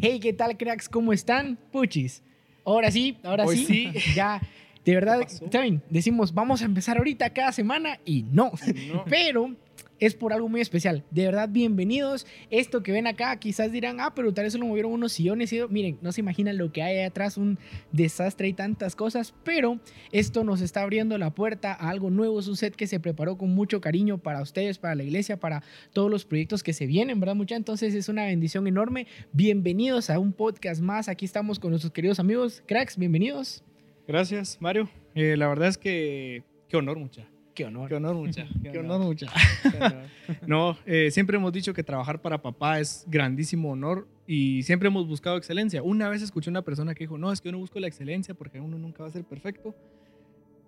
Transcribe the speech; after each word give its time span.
Hey, 0.00 0.20
¿qué 0.20 0.32
tal, 0.32 0.56
cracks? 0.56 0.88
¿Cómo 0.88 1.12
están? 1.12 1.58
Puchis. 1.72 2.22
Ahora 2.64 2.90
sí, 2.90 3.18
ahora 3.22 3.46
sí, 3.46 3.92
ya. 4.14 4.40
De 4.84 4.94
verdad, 4.94 5.26
¿saben? 5.50 5.82
Decimos, 5.88 6.32
vamos 6.32 6.62
a 6.62 6.66
empezar 6.66 6.98
ahorita 6.98 7.30
cada 7.30 7.52
semana 7.52 7.98
y 8.04 8.22
no. 8.22 8.52
No. 8.92 9.04
Pero 9.10 9.56
es 10.00 10.14
por 10.14 10.32
algo 10.32 10.48
muy 10.48 10.60
especial. 10.60 11.04
De 11.10 11.24
verdad, 11.24 11.48
bienvenidos. 11.48 12.26
Esto 12.50 12.82
que 12.82 12.92
ven 12.92 13.06
acá, 13.06 13.36
quizás 13.38 13.72
dirán, 13.72 14.00
ah, 14.00 14.14
pero 14.14 14.32
tal 14.32 14.44
vez 14.44 14.52
solo 14.52 14.66
movieron 14.66 14.92
unos 14.92 15.12
sillones. 15.12 15.52
Y... 15.52 15.60
Miren, 15.68 15.98
no 16.02 16.12
se 16.12 16.20
imaginan 16.20 16.58
lo 16.58 16.72
que 16.72 16.82
hay 16.82 16.98
ahí 16.98 17.04
atrás, 17.04 17.36
un 17.36 17.58
desastre 17.92 18.48
y 18.48 18.52
tantas 18.52 18.96
cosas. 18.96 19.34
Pero 19.44 19.80
esto 20.12 20.44
nos 20.44 20.60
está 20.60 20.82
abriendo 20.82 21.16
la 21.18 21.34
puerta 21.34 21.72
a 21.72 21.90
algo 21.90 22.10
nuevo. 22.10 22.40
Es 22.40 22.48
un 22.48 22.56
set 22.56 22.74
que 22.74 22.86
se 22.86 23.00
preparó 23.00 23.38
con 23.38 23.54
mucho 23.54 23.80
cariño 23.80 24.18
para 24.18 24.42
ustedes, 24.42 24.78
para 24.78 24.94
la 24.94 25.04
iglesia, 25.04 25.38
para 25.38 25.62
todos 25.92 26.10
los 26.10 26.24
proyectos 26.24 26.62
que 26.62 26.72
se 26.72 26.86
vienen, 26.86 27.20
¿verdad, 27.20 27.34
mucha? 27.34 27.56
Entonces 27.56 27.94
es 27.94 28.08
una 28.08 28.24
bendición 28.24 28.66
enorme. 28.66 29.06
Bienvenidos 29.32 30.10
a 30.10 30.18
un 30.18 30.32
podcast 30.32 30.80
más. 30.80 31.08
Aquí 31.08 31.24
estamos 31.24 31.58
con 31.58 31.70
nuestros 31.70 31.92
queridos 31.92 32.18
amigos. 32.18 32.62
Cracks, 32.66 32.96
bienvenidos. 32.96 33.62
Gracias, 34.06 34.58
Mario. 34.60 34.88
Eh, 35.14 35.36
la 35.36 35.48
verdad 35.48 35.68
es 35.68 35.78
que 35.78 36.42
qué 36.68 36.76
honor, 36.76 36.98
mucha. 36.98 37.33
Qué 37.54 37.64
honor. 37.64 37.88
Qué 37.88 37.94
honor, 37.94 38.16
mucha. 38.16 38.46
Qué 38.62 38.72
Qué 38.72 38.78
honor. 38.78 38.96
honor, 38.96 39.06
mucha. 39.06 39.26
No, 40.46 40.76
eh, 40.86 41.10
siempre 41.10 41.36
hemos 41.36 41.52
dicho 41.52 41.72
que 41.74 41.82
trabajar 41.82 42.20
para 42.20 42.42
papá 42.42 42.80
es 42.80 43.04
grandísimo 43.06 43.70
honor 43.70 44.08
y 44.26 44.62
siempre 44.62 44.88
hemos 44.88 45.06
buscado 45.06 45.36
excelencia. 45.36 45.82
Una 45.82 46.08
vez 46.08 46.22
escuché 46.22 46.50
una 46.50 46.62
persona 46.62 46.94
que 46.94 47.04
dijo, 47.04 47.18
no, 47.18 47.30
es 47.32 47.40
que 47.40 47.48
yo 47.48 47.52
no 47.52 47.58
busco 47.58 47.78
la 47.78 47.86
excelencia 47.86 48.34
porque 48.34 48.58
uno 48.60 48.78
nunca 48.78 49.02
va 49.02 49.08
a 49.08 49.12
ser 49.12 49.24
perfecto. 49.24 49.74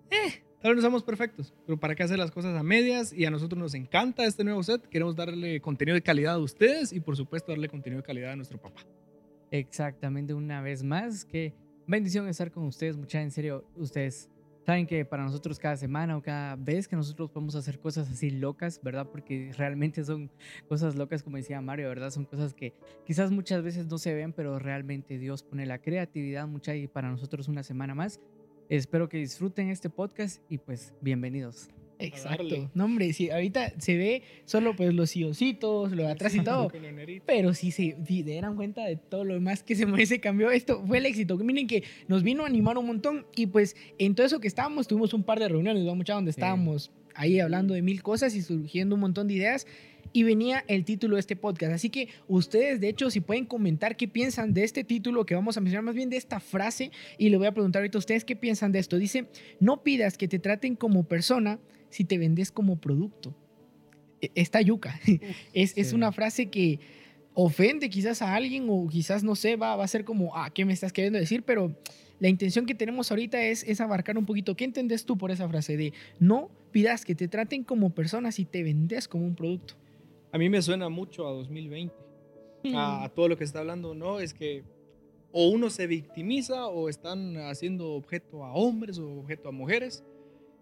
Eh, 0.09 0.41
tal 0.61 0.71
vez 0.75 0.83
no 0.83 0.87
somos 0.87 1.03
perfectos, 1.03 1.53
pero 1.65 1.77
¿para 1.77 1.95
qué 1.95 2.03
hacer 2.03 2.17
las 2.17 2.31
cosas 2.31 2.55
a 2.55 2.63
medias? 2.63 3.11
Y 3.11 3.25
a 3.25 3.31
nosotros 3.31 3.59
nos 3.59 3.73
encanta 3.73 4.25
este 4.25 4.43
nuevo 4.43 4.63
set. 4.63 4.87
Queremos 4.87 5.15
darle 5.15 5.59
contenido 5.59 5.95
de 5.95 6.01
calidad 6.01 6.35
a 6.35 6.39
ustedes 6.39 6.93
y 6.93 6.99
por 6.99 7.17
supuesto 7.17 7.51
darle 7.51 7.67
contenido 7.67 8.01
de 8.01 8.05
calidad 8.05 8.31
a 8.31 8.35
nuestro 8.35 8.57
papá. 8.59 8.81
Exactamente, 9.51 10.33
una 10.33 10.61
vez 10.61 10.83
más. 10.83 11.25
Qué 11.25 11.53
bendición 11.87 12.27
estar 12.27 12.51
con 12.51 12.65
ustedes, 12.65 12.95
mucha 12.95 13.21
en 13.21 13.31
serio. 13.31 13.65
Ustedes 13.75 14.29
saben 14.67 14.85
que 14.85 15.05
para 15.05 15.23
nosotros 15.23 15.57
cada 15.57 15.77
semana 15.77 16.17
o 16.17 16.21
cada 16.21 16.57
vez 16.57 16.89
que 16.89 16.97
nosotros 16.97 17.31
podemos 17.31 17.55
hacer 17.55 17.79
cosas 17.79 18.09
así 18.11 18.29
locas, 18.31 18.81
¿verdad? 18.83 19.07
Porque 19.09 19.53
realmente 19.57 20.03
son 20.03 20.29
cosas 20.67 20.95
locas, 20.95 21.23
como 21.23 21.37
decía 21.37 21.61
Mario, 21.61 21.87
¿verdad? 21.87 22.11
Son 22.11 22.25
cosas 22.25 22.53
que 22.53 22.73
quizás 23.05 23.31
muchas 23.31 23.63
veces 23.63 23.87
no 23.87 23.97
se 23.97 24.13
ven, 24.13 24.33
pero 24.33 24.59
realmente 24.59 25.17
Dios 25.19 25.41
pone 25.41 25.65
la 25.65 25.79
creatividad 25.79 26.49
mucha 26.49 26.75
y 26.75 26.87
para 26.87 27.09
nosotros 27.09 27.47
una 27.47 27.63
semana 27.63 27.95
más. 27.95 28.19
Espero 28.67 29.07
que 29.07 29.15
disfruten 29.19 29.69
este 29.69 29.89
podcast 29.89 30.41
y 30.49 30.57
pues 30.57 30.93
bienvenidos. 30.99 31.69
Exacto. 31.99 32.69
No, 32.73 32.85
hombre, 32.85 33.11
sí, 33.13 33.29
ahorita 33.29 33.73
se 33.79 33.97
ve 33.97 34.21
solo 34.45 34.75
pues 34.75 34.93
los 34.93 35.09
silloncitos, 35.09 35.91
lo 35.91 36.03
de 36.03 36.11
atrás 36.11 36.35
y 36.35 36.41
todo. 36.41 36.71
Pero 37.25 37.53
sí 37.53 37.71
se 37.71 37.95
sí, 38.05 38.17
se 38.17 38.23
dieron 38.23 38.55
cuenta 38.55 38.85
de 38.85 38.95
todo 38.97 39.23
lo 39.23 39.33
demás 39.33 39.63
que 39.63 39.75
se, 39.75 39.85
se 40.05 40.19
cambió. 40.19 40.51
Esto 40.51 40.83
fue 40.85 40.99
el 40.99 41.05
éxito. 41.05 41.37
Miren 41.37 41.67
que 41.67 41.83
nos 42.07 42.23
vino 42.23 42.43
a 42.43 42.47
animar 42.47 42.77
un 42.77 42.85
montón. 42.87 43.25
Y 43.35 43.47
pues 43.47 43.75
en 43.97 44.15
todo 44.15 44.25
eso 44.25 44.39
que 44.39 44.47
estábamos, 44.47 44.87
tuvimos 44.87 45.13
un 45.13 45.23
par 45.23 45.39
de 45.39 45.47
reuniones, 45.49 45.83
¿no? 45.83 45.95
Mucha 45.95 46.13
donde 46.13 46.31
Sí. 46.31 46.39
estábamos 46.39 46.91
ahí 47.15 47.39
hablando 47.39 47.73
de 47.73 47.81
mil 47.81 48.03
cosas 48.03 48.35
y 48.35 48.41
surgiendo 48.41 48.95
un 48.95 49.01
montón 49.01 49.27
de 49.27 49.33
ideas. 49.35 49.65
Y 50.13 50.23
venía 50.23 50.63
el 50.67 50.85
título 50.85 51.15
de 51.15 51.19
este 51.19 51.35
podcast. 51.35 51.73
Así 51.73 51.89
que 51.89 52.07
ustedes, 52.27 52.79
de 52.79 52.87
hecho, 52.89 53.09
si 53.11 53.19
pueden 53.19 53.45
comentar 53.45 53.97
qué 53.97 54.07
piensan 54.07 54.53
de 54.53 54.63
este 54.63 54.83
título 54.83 55.25
que 55.25 55.35
vamos 55.35 55.57
a 55.57 55.61
mencionar, 55.61 55.83
más 55.83 55.95
bien 55.95 56.09
de 56.09 56.15
esta 56.17 56.39
frase, 56.39 56.91
y 57.17 57.29
le 57.29 57.37
voy 57.37 57.47
a 57.47 57.51
preguntar 57.51 57.81
ahorita 57.81 57.97
a 57.97 57.99
ustedes 57.99 58.23
qué 58.23 58.35
piensan 58.35 58.71
de 58.71 58.79
esto. 58.79 58.97
Dice, 58.97 59.25
no 59.59 59.83
pidas 59.83 60.17
que 60.17 60.27
te 60.29 60.39
traten 60.39 60.75
como 60.75 61.03
persona 61.03 61.59
si 61.89 62.03
te 62.05 62.17
vendes 62.17 62.51
como 62.51 62.77
producto. 62.79 63.35
E- 64.21 64.31
Esta 64.35 64.61
yuca. 64.61 64.99
es, 65.53 65.77
es 65.77 65.93
una 65.93 66.11
frase 66.11 66.47
que 66.49 66.79
ofende 67.33 67.89
quizás 67.89 68.21
a 68.21 68.33
alguien 68.35 68.65
o 68.69 68.87
quizás, 68.87 69.23
no 69.23 69.35
sé, 69.35 69.55
va, 69.55 69.75
va 69.75 69.83
a 69.83 69.87
ser 69.87 70.03
como, 70.03 70.35
ah, 70.35 70.49
¿qué 70.53 70.65
me 70.65 70.73
estás 70.73 70.91
queriendo 70.91 71.19
decir? 71.19 71.43
Pero 71.43 71.75
la 72.19 72.29
intención 72.29 72.65
que 72.65 72.73
tenemos 72.73 73.11
ahorita 73.11 73.41
es, 73.43 73.63
es 73.63 73.79
abarcar 73.79 74.17
un 74.17 74.25
poquito. 74.25 74.55
¿Qué 74.55 74.65
entendés 74.65 75.05
tú 75.05 75.17
por 75.17 75.29
esa 75.31 75.47
frase 75.47 75.77
de 75.77 75.93
no 76.19 76.49
pidas 76.71 77.05
que 77.05 77.13
te 77.15 77.27
traten 77.27 77.63
como 77.63 77.91
persona 77.91 78.31
si 78.31 78.45
te 78.45 78.63
vendes 78.63 79.07
como 79.07 79.25
un 79.25 79.35
producto? 79.35 79.75
A 80.31 80.37
mí 80.39 80.49
me 80.49 80.61
suena 80.61 80.89
mucho 80.89 81.27
a 81.27 81.31
2020. 81.31 81.93
a, 82.73 83.03
a 83.03 83.09
todo 83.09 83.27
lo 83.29 83.37
que 83.37 83.43
está 83.43 83.59
hablando, 83.59 83.93
¿no? 83.93 84.19
Es 84.19 84.33
que 84.33 84.63
o 85.31 85.49
uno 85.49 85.69
se 85.69 85.85
victimiza 85.85 86.67
o 86.67 86.89
están 86.89 87.37
haciendo 87.37 87.91
objeto 87.93 88.43
a 88.43 88.51
hombres 88.53 88.97
o 88.97 89.19
objeto 89.19 89.49
a 89.49 89.51
mujeres. 89.51 90.03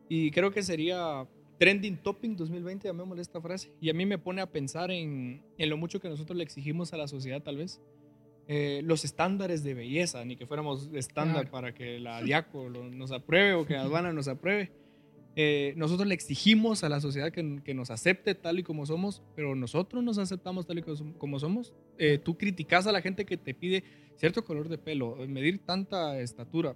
Y 0.10 0.32
creo 0.32 0.52
que 0.52 0.62
sería 0.64 1.28
trending 1.58 1.98
topping 1.98 2.36
2020, 2.36 2.88
llamémosle 2.88 3.22
esta 3.22 3.42
frase. 3.42 3.72
Y 3.82 3.90
a 3.90 3.94
mí 3.94 4.06
me 4.06 4.18
pone 4.18 4.42
a 4.42 4.52
pensar 4.52 4.92
en, 4.92 5.42
en 5.58 5.70
lo 5.70 5.78
mucho 5.78 6.00
que 6.00 6.10
nosotros 6.10 6.38
le 6.38 6.44
exigimos 6.44 6.94
a 6.94 6.98
la 6.98 7.08
sociedad, 7.08 7.42
tal 7.42 7.58
vez. 7.58 7.82
Eh, 8.48 8.82
los 8.84 9.04
estándares 9.06 9.64
de 9.64 9.74
belleza, 9.74 10.24
ni 10.24 10.36
que 10.36 10.46
fuéramos 10.46 10.90
estándar 10.94 11.36
Claro. 11.50 11.52
para 11.52 11.74
que 11.74 12.00
la 12.00 12.22
Diaco 12.22 12.70
lo- 12.70 12.90
nos 12.92 13.12
apruebe 13.12 13.54
o 13.54 13.66
que 13.66 13.76
Advana 13.76 14.14
nos 14.14 14.28
apruebe. 14.28 14.72
Eh, 15.38 15.74
nosotros 15.76 16.08
le 16.08 16.14
exigimos 16.14 16.84
a 16.84 16.90
la 16.90 17.02
sociedad 17.02 17.32
que, 17.32 17.60
que 17.64 17.74
nos 17.74 17.90
acepte 17.90 18.36
tal 18.36 18.60
y 18.60 18.64
como 18.64 18.86
somos, 18.86 19.22
pero 19.36 19.56
nosotros 19.56 20.04
nos 20.04 20.18
aceptamos 20.20 20.66
tal 20.68 20.78
y 20.78 20.82
como- 20.84 21.18
como 21.18 21.40
somos. 21.40 21.74
Eh, 21.98 22.20
tú 22.24 22.38
criticas 22.38 22.86
a 22.88 22.92
la 22.92 23.02
gente 23.02 23.26
que 23.26 23.36
te 23.36 23.54
pide 23.56 23.84
cierto 24.16 24.46
color 24.46 24.70
de 24.70 24.78
pelo, 24.78 25.16
medir 25.28 25.60
tanta 25.66 26.20
estatura, 26.22 26.76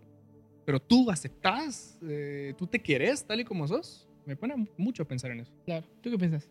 pero 0.70 0.80
tú 0.80 1.10
aceptas, 1.10 1.98
eh, 2.04 2.54
tú 2.56 2.68
te 2.68 2.80
quieres 2.80 3.26
tal 3.26 3.40
y 3.40 3.44
como 3.44 3.68
sos. 3.68 4.08
Me 4.28 4.36
pone 4.36 4.68
mucho 4.78 5.02
a 5.02 5.08
pensar 5.08 5.32
en 5.32 5.40
eso. 5.40 5.52
Claro. 5.66 5.84
¿Tú 6.00 6.12
qué 6.12 6.18
piensas? 6.20 6.48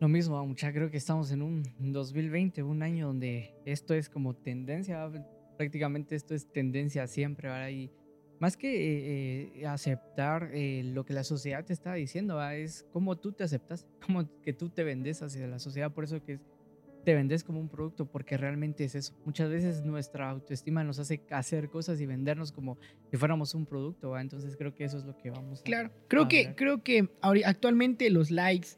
Lo 0.00 0.08
mismo, 0.08 0.44
mucha 0.44 0.72
creo 0.72 0.90
que 0.90 0.96
estamos 0.96 1.30
en 1.30 1.40
un 1.42 1.62
2020, 1.78 2.64
un 2.64 2.82
año 2.82 3.06
donde 3.06 3.54
esto 3.64 3.94
es 3.94 4.08
como 4.08 4.34
tendencia, 4.34 5.08
prácticamente 5.56 6.16
esto 6.16 6.34
es 6.34 6.50
tendencia 6.50 7.06
siempre, 7.06 7.48
¿verdad? 7.48 7.68
Y 7.68 7.92
más 8.40 8.56
que 8.56 8.74
eh, 8.74 9.52
eh, 9.60 9.66
aceptar 9.68 10.50
eh, 10.52 10.82
lo 10.82 11.04
que 11.04 11.12
la 11.14 11.22
sociedad 11.22 11.64
te 11.64 11.74
está 11.74 11.94
diciendo, 11.94 12.34
¿va? 12.34 12.56
es 12.56 12.84
cómo 12.90 13.14
tú 13.16 13.30
te 13.30 13.44
aceptas, 13.44 13.86
cómo 14.04 14.28
que 14.42 14.52
tú 14.52 14.68
te 14.68 14.82
vendes 14.82 15.22
hacia 15.22 15.46
la 15.46 15.60
sociedad, 15.60 15.92
por 15.92 16.02
eso 16.02 16.20
que 16.24 16.32
es- 16.32 16.40
te 17.06 17.14
vendes 17.14 17.44
como 17.44 17.60
un 17.60 17.68
producto, 17.68 18.04
porque 18.04 18.36
realmente 18.36 18.82
es 18.82 18.96
eso. 18.96 19.14
Muchas 19.24 19.48
veces 19.48 19.84
nuestra 19.84 20.28
autoestima 20.28 20.82
nos 20.82 20.98
hace 20.98 21.22
hacer 21.30 21.70
cosas 21.70 22.00
y 22.00 22.06
vendernos 22.06 22.50
como 22.50 22.78
si 23.12 23.16
fuéramos 23.16 23.54
un 23.54 23.64
producto, 23.64 24.10
¿va? 24.10 24.20
entonces 24.20 24.56
creo 24.56 24.74
que 24.74 24.82
eso 24.82 24.98
es 24.98 25.04
lo 25.04 25.16
que 25.16 25.30
vamos 25.30 25.60
a... 25.60 25.62
Claro. 25.62 25.92
Creo 26.08 26.24
a 26.24 26.28
que, 26.28 26.40
hablar. 26.40 26.56
creo 26.56 26.82
que 26.82 27.08
actualmente 27.44 28.10
los 28.10 28.32
likes, 28.32 28.70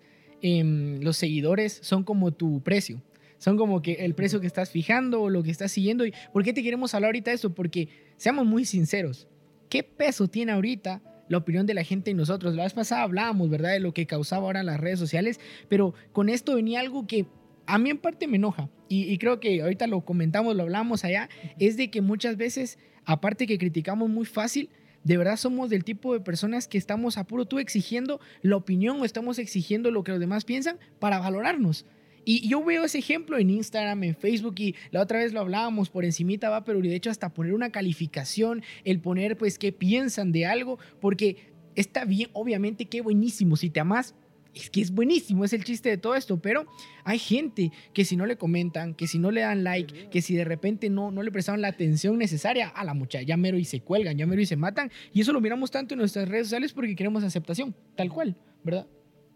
em, 0.43 1.01
los 1.01 1.17
seguidores 1.17 1.79
son 1.81 2.05
como 2.05 2.31
tu 2.31 2.63
precio. 2.63 3.03
Son 3.39 3.57
como 3.57 3.81
que 3.81 3.93
el 3.95 4.15
precio 4.15 4.43
que 4.43 4.47
estás 4.47 4.69
fijando 4.69 5.23
o 5.23 5.31
lo 5.31 5.43
que 5.43 5.51
estás 5.51 5.73
siguiendo. 5.73 6.05
¿Y 6.05 6.13
por 6.31 6.45
qué 6.45 6.53
te 6.53 6.63
queremos 6.63 6.95
hablar 6.95 7.09
ahorita 7.09 7.31
de 7.31 7.37
eso? 7.37 7.55
Porque 7.55 7.89
seamos 8.19 8.45
muy 8.45 8.67
sinceros. 8.67 9.27
¿Qué 9.71 9.83
peso 9.83 10.29
tiene 10.29 10.53
ahorita 10.53 11.01
la 11.31 11.39
opinión 11.39 11.65
de 11.65 11.73
la 11.73 11.83
gente 11.83 12.11
en 12.11 12.19
nosotros? 12.19 12.55
La 12.55 12.65
vez 12.65 12.75
pasada 12.75 13.05
hablábamos, 13.05 13.49
¿verdad? 13.49 13.71
De 13.71 13.81
lo 13.81 13.95
que 13.95 14.07
causaba 14.07 14.43
ahora 14.43 14.63
las 14.63 14.79
redes 14.79 14.99
sociales. 14.99 15.41
Pero 15.71 15.95
con 16.13 16.29
esto 16.29 16.57
venía 16.57 16.81
algo 16.81 17.07
que 17.07 17.25
a 17.69 17.79
mí 17.79 17.91
en 17.91 17.99
parte 17.99 18.27
me 18.27 18.37
enoja. 18.37 18.69
Y, 18.89 19.05
y 19.05 19.19
creo 19.19 19.39
que 19.41 19.63
ahorita 19.63 19.87
lo 19.87 20.01
comentamos, 20.01 20.57
lo 20.57 20.63
hablamos 20.63 21.05
allá. 21.05 21.29
Es 21.59 21.77
de 21.77 21.91
que 21.91 22.01
muchas 22.01 22.37
veces, 22.37 22.79
aparte 23.05 23.47
que 23.47 23.59
criticamos 23.59 24.09
muy 24.09 24.25
fácil, 24.25 24.71
de 25.05 25.17
verdad 25.17 25.37
somos 25.37 25.71
del 25.71 25.85
tipo 25.85 26.15
de 26.15 26.21
personas 26.21 26.67
que 26.67 26.79
estamos 26.79 27.19
a 27.19 27.25
puro 27.25 27.45
tú 27.45 27.59
exigiendo 27.59 28.21
la 28.43 28.57
opinión 28.57 29.01
o 29.01 29.05
estamos 29.05 29.39
exigiendo 29.39 29.91
lo 29.91 30.03
que 30.03 30.13
los 30.13 30.21
demás 30.21 30.45
piensan 30.45 30.79
para 30.99 31.19
valorarnos. 31.19 31.87
Y 32.25 32.47
yo 32.49 32.63
veo 32.65 32.85
ese 32.85 32.99
ejemplo 32.99 33.39
en 33.39 33.51
Instagram, 33.51 34.03
en 34.05 34.15
Facebook 34.15 34.57
y 34.59 34.75
la 34.91 35.01
otra 35.01 35.21
vez 35.21 35.33
lo 35.33 35.41
hablábamos 35.41 35.89
por 35.89 36.05
encimita, 36.05 36.51
va, 36.51 36.65
pero 36.65 36.81
de 36.81 36.95
hecho 36.95 37.11
hasta 37.11 37.33
poner 37.33 37.55
una 37.55 37.71
calificación, 37.71 38.63
el 38.85 39.01
poner 39.01 39.39
pues 39.39 39.59
qué 39.59 39.73
piensan 39.73 40.33
de 40.33 40.45
algo, 40.45 40.79
porque 41.01 41.53
está 41.75 42.05
bien, 42.05 42.29
obviamente 42.35 42.87
qué 42.87 43.01
buenísimo, 43.01 43.57
si 43.57 43.71
te 43.71 43.81
amas, 43.81 44.15
es 44.55 44.71
que 44.71 44.81
es 44.81 44.91
buenísimo, 44.91 45.45
es 45.45 45.53
el 45.53 45.63
chiste 45.65 45.89
de 45.89 45.99
todo 45.99 46.15
esto, 46.15 46.41
pero 46.41 46.67
hay 47.05 47.19
gente 47.19 47.71
que 47.93 48.05
si 48.05 48.17
no 48.17 48.27
le 48.27 48.37
comentan, 48.37 48.95
que 48.95 49.07
si 49.07 49.19
no 49.19 49.31
le 49.31 49.43
dan 49.43 49.63
like, 49.65 50.09
que 50.11 50.21
si 50.23 50.35
de 50.35 50.45
repente 50.45 50.91
no, 50.91 51.11
no 51.11 51.23
le 51.23 51.31
prestaron 51.31 51.61
la 51.61 51.69
atención 51.69 52.19
necesaria 52.19 52.69
a 52.69 52.85
la 52.85 52.95
muchacha, 52.95 53.25
ya 53.25 53.37
mero 53.37 53.59
y 53.59 53.65
se 53.65 53.81
cuelgan, 53.81 54.17
ya 54.19 54.27
mero 54.27 54.41
y 54.43 54.47
se 54.47 54.57
matan, 54.57 54.91
y 55.13 55.21
eso 55.21 55.33
lo 55.33 55.41
miramos 55.41 55.71
tanto 55.71 55.95
en 55.95 55.99
nuestras 55.99 56.29
redes 56.29 56.47
sociales 56.47 56.73
porque 56.73 56.97
queremos 56.97 57.23
aceptación, 57.25 57.75
tal 57.97 58.11
cual, 58.11 58.37
¿verdad? 58.65 58.87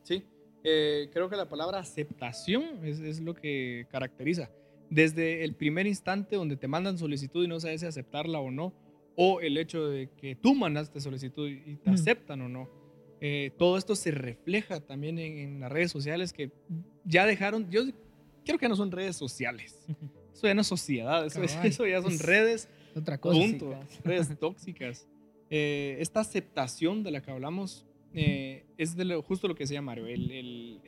Sí, 0.03 0.25
eh, 0.65 1.09
creo 1.13 1.29
que 1.29 1.37
la 1.37 1.49
palabra 1.49 1.79
aceptación 1.79 2.85
es, 2.85 2.99
es 3.01 3.21
lo 3.21 3.35
que 3.35 3.87
caracteriza. 3.91 4.51
Desde 4.91 5.45
el 5.45 5.55
primer 5.55 5.87
instante 5.87 6.37
donde 6.37 6.57
te 6.57 6.69
mandan 6.69 6.99
solicitud 6.99 7.45
y 7.45 7.49
no 7.49 7.59
sabes 7.61 7.81
si 7.81 7.87
aceptarla 7.87 8.41
o 8.41 8.51
no, 8.51 8.75
o 9.17 9.41
el 9.41 9.57
hecho 9.59 9.89
de 9.89 10.09
que 10.17 10.35
tú 10.37 10.55
mandaste 10.55 11.01
solicitud 11.01 11.49
y 11.49 11.77
te 11.77 11.91
Mm. 11.91 11.95
aceptan 11.95 12.41
o 12.43 12.49
no. 12.49 12.69
Eh, 13.25 13.53
todo 13.57 13.79
esto 13.79 13.95
se 13.95 14.11
refleja 14.11 14.81
también 14.81 15.17
en, 15.21 15.39
en 15.39 15.61
las 15.61 15.71
redes 15.71 15.93
sociales 15.93 16.33
que 16.33 16.51
ya 17.05 17.25
dejaron, 17.25 17.71
yo 17.71 17.83
creo 18.45 18.59
que 18.59 18.69
no 18.69 18.75
son 18.75 18.91
redes 18.91 19.15
sociales, 19.15 19.79
eso 20.35 20.47
ya 20.49 20.55
no 20.55 20.63
es 20.63 20.67
sociedad, 20.67 21.25
eso, 21.25 21.41
es- 21.41 21.53
Cabal. 21.53 21.67
eso 21.69 21.87
ya 21.87 22.03
son 22.03 22.13
Es 22.13 22.23
redes 22.23 22.69
Otra 22.97 23.19
cosa. 23.19 23.39
Punto. 23.39 23.67
Tóxicas. 23.71 24.05
redes 24.05 24.39
tóxicas. 24.41 25.09
eh, 25.51 25.97
esta 26.01 26.19
aceptación 26.21 27.05
de 27.05 27.13
la 27.13 27.23
que 27.23 27.31
hablamos 27.31 27.87
eh, 28.13 28.65
es 28.77 28.97
de 28.97 29.05
lo- 29.05 29.23
justo 29.23 29.47
lo 29.47 29.55
que 29.55 29.63
decía 29.65 29.81
Mario. 29.81 30.07
El, 30.07 30.31
el- 30.33 30.81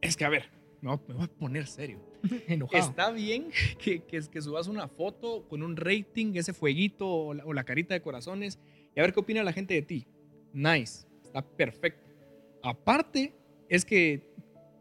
es 0.00 0.16
que, 0.16 0.24
a 0.24 0.30
ver, 0.30 0.48
me 0.80 0.88
voy, 0.90 0.98
a- 0.98 1.08
me 1.08 1.14
voy 1.16 1.24
a 1.24 1.28
poner 1.28 1.66
serio. 1.66 1.98
Enojado. 2.48 2.82
Está 2.82 3.10
bien 3.10 3.50
que, 3.78 4.00
que, 4.00 4.22
que 4.22 4.40
subas 4.40 4.68
una 4.68 4.88
foto 4.88 5.46
con 5.48 5.62
un 5.62 5.76
rating, 5.76 6.32
ese 6.36 6.54
fueguito 6.54 7.06
o 7.06 7.34
la, 7.34 7.44
o 7.44 7.52
la 7.52 7.64
carita 7.64 7.92
de 7.92 8.00
corazones 8.00 8.58
y 8.96 9.00
a 9.00 9.02
ver 9.02 9.12
qué 9.12 9.20
opina 9.20 9.42
la 9.44 9.52
gente 9.52 9.74
de 9.74 9.82
ti. 9.82 10.06
Nice, 10.54 11.06
está 11.34 11.42
perfecto. 11.42 12.06
Aparte, 12.62 13.34
es 13.68 13.84
que 13.84 14.22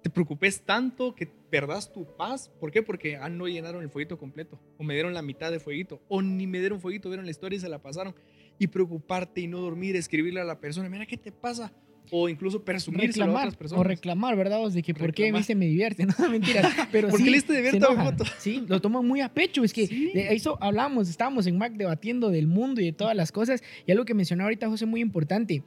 te 0.04 0.10
preocupes 0.10 0.62
tanto 0.62 1.16
que 1.16 1.26
perdas 1.26 1.92
tu 1.92 2.06
paz. 2.16 2.52
¿Por 2.60 2.72
qué? 2.72 2.84
Porque 2.84 3.16
ah, 3.18 3.30
no 3.30 3.48
llenaron 3.48 3.82
el 3.82 3.90
fueguito 3.90 4.18
completo 4.18 4.60
o 4.78 4.84
me 4.84 4.94
dieron 4.94 5.14
la 5.14 5.22
mitad 5.22 5.52
de 5.52 5.60
fueguito 5.60 6.02
o 6.08 6.22
ni 6.22 6.46
me 6.48 6.60
dieron 6.60 6.80
fueguito, 6.80 7.10
vieron 7.10 7.26
la 7.26 7.32
historia 7.32 7.58
y 7.58 7.60
se 7.60 7.70
la 7.70 7.80
pasaron. 7.82 8.14
Y 8.60 8.68
preocuparte 8.68 9.42
y 9.42 9.48
no 9.48 9.60
dormir, 9.60 9.96
escribirle 9.96 10.42
a 10.42 10.44
la 10.44 10.60
persona, 10.60 10.90
mira 10.90 11.06
qué 11.06 11.18
te 11.18 11.32
pasa. 11.32 11.72
O 12.12 12.28
incluso 12.28 12.64
presumírselo 12.64 13.24
a 13.24 13.28
reclamar 13.28 13.48
otras 13.48 13.56
o 13.56 13.60
personas. 13.60 13.88
reclamar, 13.88 14.36
¿verdad? 14.36 14.58
vos? 14.60 14.74
De 14.74 14.84
que 14.84 14.94
por 14.94 15.14
qué 15.14 15.24
Reclamar. 15.24 15.40
viste 15.40 15.56
me 15.56 15.66
divierte, 15.68 16.06
no 16.20 16.30
mentira, 16.30 16.70
pero 16.92 17.08
¿Por 17.08 17.18
sí, 17.18 17.24
qué 17.24 17.32
le 17.32 17.38
diste 17.38 17.56
divierte 17.56 17.80
a? 17.86 18.16
Sí, 18.40 18.66
lo 18.68 18.82
toman 18.82 19.08
muy 19.08 19.22
a 19.22 19.34
pecho, 19.34 19.64
es 19.64 19.72
que 19.74 19.88
Sí. 19.88 20.12
de 20.14 20.34
eso 20.36 20.58
hablamos, 20.62 21.10
estábamos 21.10 21.48
en 21.48 21.58
Mac 21.58 21.74
debatiendo 21.74 22.30
del 22.30 22.46
mundo 22.48 22.82
y 22.82 22.86
de 22.86 22.92
todas 22.92 23.16
las 23.16 23.32
cosas 23.32 23.64
y 23.88 23.92
algo 23.94 24.04
que 24.04 24.14
mencionó 24.14 24.44
ahorita 24.44 24.68
José 24.68 24.86
muy 24.86 25.00
importante. 25.00 25.64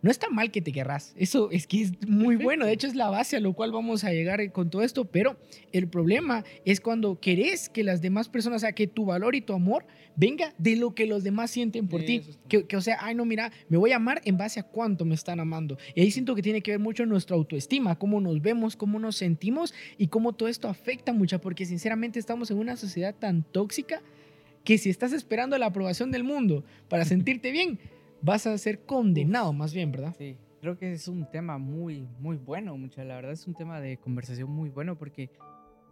No 0.00 0.10
está 0.10 0.30
mal 0.30 0.52
que 0.52 0.62
te 0.62 0.70
querrás, 0.70 1.12
eso 1.16 1.50
es 1.50 1.66
que 1.66 1.82
es 1.82 1.92
muy 2.06 2.36
Perfecto. 2.36 2.44
bueno, 2.44 2.66
de 2.66 2.72
hecho 2.72 2.86
es 2.86 2.94
la 2.94 3.10
base 3.10 3.36
a 3.36 3.40
lo 3.40 3.52
cual 3.52 3.72
vamos 3.72 4.04
a 4.04 4.12
llegar 4.12 4.52
con 4.52 4.70
todo 4.70 4.82
esto, 4.82 5.04
pero 5.06 5.36
el 5.72 5.88
problema 5.88 6.44
es 6.64 6.80
cuando 6.80 7.18
querés 7.18 7.68
que 7.68 7.82
las 7.82 8.00
demás 8.00 8.28
personas, 8.28 8.58
o 8.58 8.60
sea, 8.60 8.72
que 8.72 8.86
tu 8.86 9.06
valor 9.06 9.34
y 9.34 9.40
tu 9.40 9.54
amor 9.54 9.84
venga 10.14 10.54
de 10.58 10.76
lo 10.76 10.94
que 10.94 11.06
los 11.06 11.24
demás 11.24 11.50
sienten 11.50 11.88
por 11.88 12.04
ti. 12.04 12.22
Que, 12.48 12.66
que, 12.66 12.76
o 12.76 12.80
sea, 12.80 12.98
ay, 13.00 13.14
no, 13.14 13.24
mira, 13.24 13.52
me 13.68 13.76
voy 13.76 13.92
a 13.92 13.96
amar 13.96 14.20
en 14.24 14.36
base 14.36 14.60
a 14.60 14.62
cuánto 14.64 15.04
me 15.04 15.14
están 15.14 15.40
amando. 15.40 15.78
Y 15.94 16.00
ahí 16.00 16.10
siento 16.10 16.34
que 16.34 16.42
tiene 16.42 16.60
que 16.60 16.72
ver 16.72 16.80
mucho 16.80 17.04
nuestra 17.06 17.36
autoestima, 17.36 17.98
cómo 17.98 18.20
nos 18.20 18.40
vemos, 18.40 18.76
cómo 18.76 18.98
nos 18.98 19.16
sentimos 19.16 19.74
y 19.96 20.08
cómo 20.08 20.32
todo 20.32 20.48
esto 20.48 20.68
afecta 20.68 21.12
mucho, 21.12 21.40
porque 21.40 21.66
sinceramente 21.66 22.18
estamos 22.18 22.50
en 22.50 22.58
una 22.58 22.76
sociedad 22.76 23.14
tan 23.14 23.42
tóxica 23.42 24.02
que 24.64 24.76
si 24.76 24.90
estás 24.90 25.12
esperando 25.12 25.56
la 25.56 25.66
aprobación 25.66 26.10
del 26.10 26.24
mundo 26.24 26.64
para 26.88 27.04
sentirte 27.04 27.50
bien, 27.52 27.78
vas 28.22 28.46
a 28.46 28.56
ser 28.58 28.84
condenado 28.84 29.52
más 29.52 29.72
bien, 29.72 29.92
¿verdad? 29.92 30.14
Sí, 30.16 30.36
creo 30.60 30.76
que 30.76 30.92
es 30.92 31.08
un 31.08 31.28
tema 31.30 31.58
muy, 31.58 32.08
muy 32.18 32.36
bueno, 32.36 32.76
mucha. 32.76 33.04
La 33.04 33.16
verdad 33.16 33.32
es 33.32 33.46
un 33.46 33.54
tema 33.54 33.80
de 33.80 33.98
conversación 33.98 34.50
muy 34.50 34.70
bueno 34.70 34.96
porque 34.96 35.30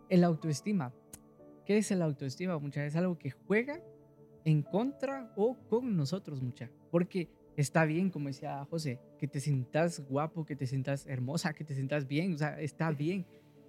el 0.08 0.24
autoestima, 0.24 0.92
¿qué 1.64 1.78
es 1.78 1.90
el 1.90 2.02
autoestima, 2.02 2.58
mucha? 2.58 2.84
Es 2.84 2.96
algo 2.96 3.18
que 3.18 3.30
juega 3.30 3.80
en 4.44 4.62
contra 4.62 5.32
o 5.36 5.56
con 5.68 5.96
nosotros, 5.96 6.42
mucha. 6.42 6.70
Porque 6.90 7.28
está 7.56 7.84
bien, 7.84 8.10
como 8.10 8.28
decía 8.28 8.64
José, 8.66 9.00
que 9.18 9.26
te 9.26 9.40
sientas 9.40 10.00
guapo, 10.08 10.44
que 10.44 10.56
te 10.56 10.66
sientas 10.66 11.06
hermosa, 11.06 11.52
que 11.52 11.64
te 11.64 11.74
sientas 11.74 12.06
bien, 12.06 12.34
o 12.34 12.38
sea, 12.38 12.60
está 12.60 12.90
bien. 12.92 13.26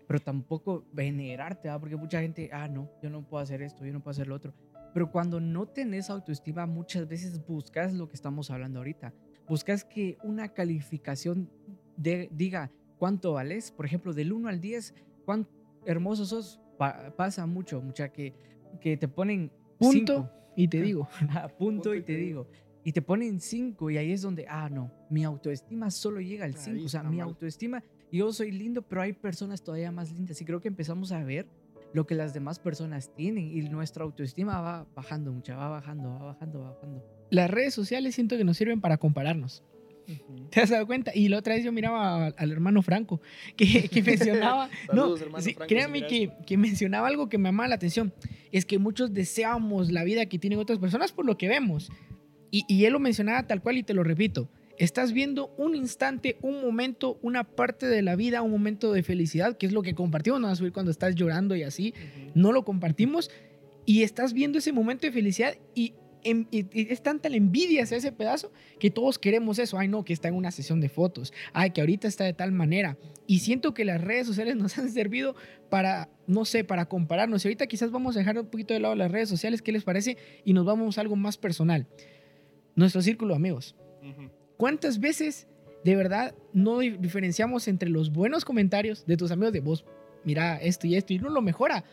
Pero 0.07 0.19
tampoco 0.19 0.85
venerarte, 0.93 1.67
¿verdad? 1.67 1.79
Porque 1.79 1.95
mucha 1.97 2.21
gente, 2.21 2.49
ah, 2.53 2.67
no, 2.67 2.89
yo 3.03 3.09
no 3.09 3.27
puedo 3.27 3.43
hacer 3.43 3.61
esto, 3.61 3.85
yo 3.85 3.91
no 3.93 3.99
puedo 4.01 4.11
hacer 4.11 4.27
lo 4.27 4.35
otro. 4.35 4.53
Pero 4.93 5.11
cuando 5.11 5.39
no 5.39 5.67
tenés 5.67 6.09
autoestima, 6.09 6.65
muchas 6.65 7.07
veces 7.07 7.45
buscas 7.45 7.93
lo 7.93 8.07
que 8.07 8.15
estamos 8.15 8.49
hablando 8.49 8.79
ahorita. 8.79 9.13
Buscas 9.47 9.83
que 9.83 10.17
una 10.23 10.49
calificación 10.53 11.49
de- 11.97 12.29
diga 12.31 12.71
cuánto 12.97 13.33
vales. 13.33 13.71
Por 13.71 13.85
ejemplo, 13.85 14.13
del 14.13 14.31
1 14.33 14.47
al 14.49 14.61
10, 14.61 14.93
cuán 15.25 15.47
hermoso 15.85 16.25
sos. 16.25 16.59
Pa- 16.77 17.11
pasa 17.15 17.45
mucho, 17.47 17.81
mucha 17.81 18.09
que, 18.09 18.33
que 18.79 18.97
te 18.97 19.07
ponen 19.07 19.51
Punto 19.79 20.13
cinco. 20.15 20.31
y 20.55 20.67
te 20.67 20.81
digo. 20.81 21.07
Punto 21.57 21.93
y 21.95 22.01
te 22.03 22.15
digo. 22.15 22.47
Y 22.83 22.93
te 22.93 23.01
ponen 23.01 23.41
5 23.41 23.89
y 23.89 23.97
ahí 23.97 24.13
es 24.13 24.21
donde, 24.21 24.45
ah, 24.47 24.69
no, 24.69 24.89
mi 25.09 25.25
autoestima 25.25 25.91
solo 25.91 26.21
llega 26.21 26.45
al 26.45 26.51
Ahí 26.53 26.57
5. 26.57 26.85
O 26.85 26.87
sea, 26.87 27.03
mi 27.03 27.17
mal. 27.17 27.27
autoestima, 27.27 27.83
yo 28.11 28.31
soy 28.31 28.51
lindo, 28.51 28.81
pero 28.81 29.01
hay 29.01 29.13
personas 29.13 29.63
todavía 29.63 29.91
más 29.91 30.11
lindas. 30.11 30.41
Y 30.41 30.45
creo 30.45 30.61
que 30.61 30.67
empezamos 30.67 31.11
a 31.11 31.23
ver 31.23 31.47
lo 31.93 32.05
que 32.05 32.15
las 32.15 32.33
demás 32.33 32.59
personas 32.59 33.13
tienen 33.15 33.45
y 33.45 33.61
nuestra 33.69 34.03
autoestima 34.03 34.59
va 34.61 34.87
bajando 34.95 35.31
mucha, 35.31 35.55
va 35.55 35.69
bajando, 35.69 36.09
va 36.09 36.25
bajando, 36.25 36.59
va 36.59 36.71
bajando. 36.71 37.03
Las 37.29 37.49
redes 37.49 37.73
sociales 37.73 38.15
siento 38.15 38.37
que 38.37 38.43
nos 38.43 38.57
sirven 38.57 38.81
para 38.81 38.97
compararnos. 38.97 39.63
¿Te 40.51 40.61
has 40.61 40.69
dado 40.69 40.87
cuenta? 40.87 41.11
Y 41.13 41.27
la 41.27 41.39
otra 41.39 41.55
vez 41.55 41.65
yo 41.65 41.71
miraba 41.73 42.27
al, 42.27 42.51
hermano 42.51 42.81
Franco 42.81 43.19
que, 43.57 43.89
que 43.89 44.01
mencionaba. 44.01 44.69
Saludos, 44.87 45.19
no, 45.19 45.25
hermano 45.25 45.43
sí, 45.43 45.53
Franco, 45.53 45.75
si 45.75 45.91
mira 45.91 46.07
que, 46.07 46.31
que 46.45 46.57
mencionaba 46.57 47.07
algo 47.07 47.27
que 47.27 47.37
me 47.37 47.49
llamaba 47.49 47.67
la 47.67 47.75
atención. 47.75 48.13
Es 48.51 48.65
que 48.65 48.79
muchos 48.79 49.13
deseamos 49.13 49.91
la 49.91 50.05
vida 50.05 50.25
que 50.27 50.39
tienen 50.39 50.59
otras 50.59 50.79
personas 50.79 51.11
por 51.11 51.25
lo 51.25 51.37
que 51.37 51.49
vemos. 51.49 51.91
Y, 52.51 52.63
y 52.69 52.85
él 52.85 52.93
lo 52.93 52.99
mencionaba 52.99 53.45
tal 53.47 53.61
cual 53.61 53.77
y 53.77 53.83
te 53.83 53.93
lo 53.93 54.03
repito. 54.03 54.49
Estás 54.77 55.11
viendo 55.13 55.53
un 55.57 55.75
instante, 55.75 56.37
un 56.41 56.61
momento, 56.61 57.17
una 57.23 57.43
parte 57.43 57.87
de 57.87 58.01
la 58.03 58.15
vida, 58.15 58.41
un 58.43 58.51
momento 58.51 58.93
de 58.93 59.01
felicidad, 59.03 59.57
que 59.57 59.65
es 59.65 59.71
lo 59.73 59.81
que 59.81 59.95
compartimos. 59.95 60.39
No 60.39 60.47
vas 60.47 60.53
a 60.53 60.59
subir 60.59 60.71
cuando 60.73 60.91
estás 60.91 61.15
llorando 61.15 61.55
y 61.55 61.63
así. 61.63 61.93
No 62.35 62.51
lo 62.51 62.63
compartimos. 62.63 63.31
Y 63.85 64.03
estás 64.03 64.33
viendo 64.33 64.59
ese 64.59 64.73
momento 64.73 65.07
de 65.07 65.11
felicidad 65.13 65.55
y, 65.73 65.93
en- 66.23 66.47
y- 66.51 66.65
y 66.73 66.91
es 66.91 67.01
tanta 67.01 67.29
la 67.29 67.37
envidia 67.37 67.83
hacia 67.83 67.97
ese 67.97 68.11
pedazo 68.11 68.51
que 68.79 68.91
todos 68.91 69.17
queremos 69.17 69.57
eso. 69.59 69.79
Ay, 69.79 69.87
no, 69.87 70.03
que 70.05 70.13
está 70.13 70.27
en 70.27 70.35
una 70.35 70.51
sesión 70.51 70.79
de 70.81 70.89
fotos. 70.89 71.33
Ay, 71.53 71.71
que 71.71 71.81
ahorita 71.81 72.07
está 72.07 72.25
de 72.25 72.33
tal 72.33 72.51
manera. 72.51 72.97
Y 73.25 73.39
siento 73.39 73.73
que 73.73 73.83
las 73.85 73.99
redes 74.01 74.27
sociales 74.27 74.57
nos 74.57 74.77
han 74.77 74.89
servido 74.91 75.35
para, 75.69 76.09
no 76.27 76.45
sé, 76.45 76.63
para 76.63 76.87
compararnos. 76.87 77.43
Y 77.43 77.47
ahorita 77.47 77.65
quizás 77.65 77.89
vamos 77.91 78.15
a 78.15 78.19
dejar 78.19 78.37
un 78.37 78.45
poquito 78.47 78.73
de 78.75 78.79
lado 78.81 78.93
las 78.93 79.09
redes 79.11 79.29
sociales, 79.29 79.61
¿qué 79.63 79.71
les 79.71 79.83
parece? 79.83 80.17
Y 80.45 80.53
nos 80.53 80.65
vamos 80.65 80.97
a 80.97 81.01
algo 81.01 81.15
más 81.15 81.37
personal. 81.37 81.87
Nuestro 82.75 83.01
círculo 83.01 83.33
de 83.33 83.37
amigos. 83.37 83.75
Ujú. 84.03 84.29
¿Cuántas 84.57 84.99
veces 84.99 85.47
de 85.83 85.95
verdad 85.95 86.35
no 86.53 86.79
di- 86.79 86.97
diferenciamos 86.97 87.67
entre 87.67 87.89
los 87.89 88.11
buenos 88.11 88.43
comentarios 88.45 89.05
de 89.05 89.17
tus 89.17 89.31
amigos 89.31 89.53
de 89.53 89.59
vos? 89.61 89.85
Mira 90.23 90.57
esto 90.57 90.87
y 90.87 90.95
esto, 90.95 91.13
y 91.13 91.19
no 91.19 91.29
lo 91.29 91.41
mejora 91.41 91.83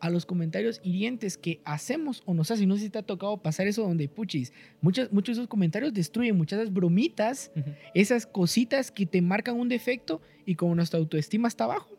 a 0.00 0.10
los 0.10 0.26
comentarios 0.26 0.80
hirientes 0.82 1.38
que 1.38 1.60
hacemos 1.64 2.22
o 2.26 2.34
nos 2.34 2.50
hacen. 2.50 2.68
No 2.68 2.76
sé 2.76 2.82
si 2.82 2.90
te 2.90 2.98
ha 2.98 3.02
tocado 3.02 3.36
pasar 3.38 3.66
eso 3.66 3.82
donde, 3.82 4.08
puchis, 4.08 4.52
muchos, 4.80 5.10
muchos 5.12 5.36
de 5.36 5.42
esos 5.42 5.48
comentarios 5.48 5.94
destruyen 5.94 6.36
muchas 6.36 6.58
de 6.58 6.64
esas 6.64 6.74
bromitas, 6.74 7.52
esas 7.94 8.26
cositas 8.26 8.90
que 8.90 9.06
te 9.06 9.22
marcan 9.22 9.58
un 9.58 9.68
defecto 9.68 10.20
y 10.44 10.56
como 10.56 10.74
nuestra 10.74 10.98
autoestima 10.98 11.48
está 11.48 11.64
abajo, 11.64 11.96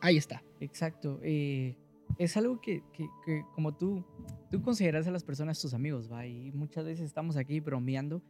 ahí 0.00 0.16
está. 0.16 0.42
Exacto. 0.60 1.18
eh, 1.22 1.76
es 2.18 2.36
algo 2.36 2.60
que, 2.60 2.82
que- 2.92 3.08
que 3.24 3.42
como 3.54 3.74
tú, 3.76 4.04
tú 4.50 4.60
consideras 4.62 5.06
a 5.06 5.10
las 5.12 5.24
personas 5.24 5.60
tus 5.60 5.74
amigos, 5.74 6.10
¿va? 6.12 6.26
Y 6.26 6.50
muchas 6.52 6.84
veces 6.84 7.06
estamos 7.06 7.36
aquí 7.36 7.60
bromeando, 7.60 8.20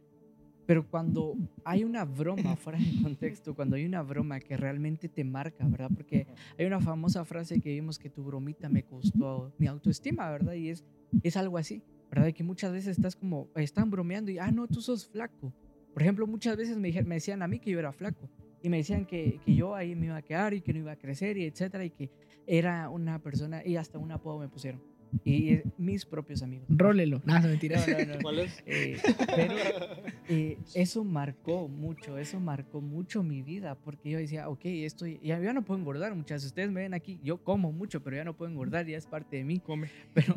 pero 0.65 0.87
cuando 0.87 1.35
hay 1.63 1.83
una 1.83 2.05
broma 2.05 2.55
fuera 2.57 2.79
de 2.79 3.01
contexto, 3.01 3.55
cuando 3.55 3.75
hay 3.75 3.85
una 3.85 4.01
broma 4.01 4.39
que 4.39 4.57
realmente 4.57 5.09
te 5.09 5.23
marca, 5.23 5.67
¿verdad? 5.67 5.89
Porque 5.93 6.27
hay 6.57 6.65
una 6.65 6.79
famosa 6.79 7.25
frase 7.25 7.59
que 7.59 7.69
vimos 7.69 7.99
que 7.99 8.09
tu 8.09 8.23
bromita 8.23 8.69
me 8.69 8.83
costó 8.83 9.53
mi 9.57 9.67
autoestima, 9.67 10.29
¿verdad? 10.29 10.53
Y 10.53 10.69
es, 10.69 10.85
es 11.23 11.37
algo 11.37 11.57
así, 11.57 11.83
¿verdad? 12.09 12.25
De 12.25 12.33
que 12.33 12.43
muchas 12.43 12.71
veces 12.71 12.97
estás 12.97 13.15
como, 13.15 13.49
están 13.55 13.89
bromeando 13.89 14.31
y, 14.31 14.37
ah, 14.37 14.51
no, 14.51 14.67
tú 14.67 14.81
sos 14.81 15.07
flaco. 15.07 15.53
Por 15.93 16.01
ejemplo, 16.01 16.25
muchas 16.25 16.55
veces 16.55 16.77
me, 16.77 16.91
me 17.03 17.15
decían 17.15 17.41
a 17.41 17.47
mí 17.47 17.59
que 17.59 17.71
yo 17.71 17.79
era 17.79 17.91
flaco 17.91 18.29
y 18.63 18.69
me 18.69 18.77
decían 18.77 19.05
que, 19.05 19.39
que 19.43 19.55
yo 19.55 19.75
ahí 19.75 19.95
me 19.95 20.07
iba 20.07 20.17
a 20.17 20.21
quedar 20.21 20.53
y 20.53 20.61
que 20.61 20.73
no 20.73 20.79
iba 20.79 20.91
a 20.91 20.95
crecer 20.95 21.37
y 21.37 21.45
etcétera 21.45 21.83
y 21.83 21.89
que 21.89 22.11
era 22.45 22.89
una 22.89 23.19
persona 23.19 23.65
y 23.65 23.75
hasta 23.75 23.97
un 23.97 24.11
apodo 24.11 24.39
me 24.39 24.47
pusieron. 24.47 24.81
Y 25.25 25.59
mis 25.77 26.05
propios 26.05 26.41
amigos. 26.41 26.65
Rólelo. 26.69 27.21
Nada, 27.25 27.47
mentira. 27.47 27.79
No, 27.85 27.97
no, 28.05 28.13
no. 28.15 28.21
¿Cuál 28.21 28.39
es? 28.39 28.63
Eh, 28.65 28.97
pero 29.35 29.53
eh, 30.29 30.57
eso 30.73 31.03
marcó 31.03 31.67
mucho, 31.67 32.17
eso 32.17 32.39
marcó 32.39 32.79
mucho 32.81 33.21
mi 33.23 33.41
vida, 33.41 33.75
porque 33.75 34.09
yo 34.11 34.17
decía, 34.17 34.47
ok, 34.49 34.61
esto 34.63 35.05
ya, 35.05 35.39
ya 35.39 35.53
no 35.53 35.63
puedo 35.63 35.79
engordar, 35.79 36.15
muchas 36.15 36.43
ustedes 36.45 36.71
me 36.71 36.81
ven 36.81 36.93
aquí, 36.93 37.19
yo 37.23 37.37
como 37.43 37.71
mucho, 37.71 38.01
pero 38.01 38.15
ya 38.15 38.23
no 38.23 38.35
puedo 38.35 38.49
engordar, 38.51 38.85
ya 38.85 38.97
es 38.97 39.05
parte 39.05 39.37
de 39.37 39.43
mí, 39.43 39.59
Come. 39.59 39.89
pero, 40.13 40.35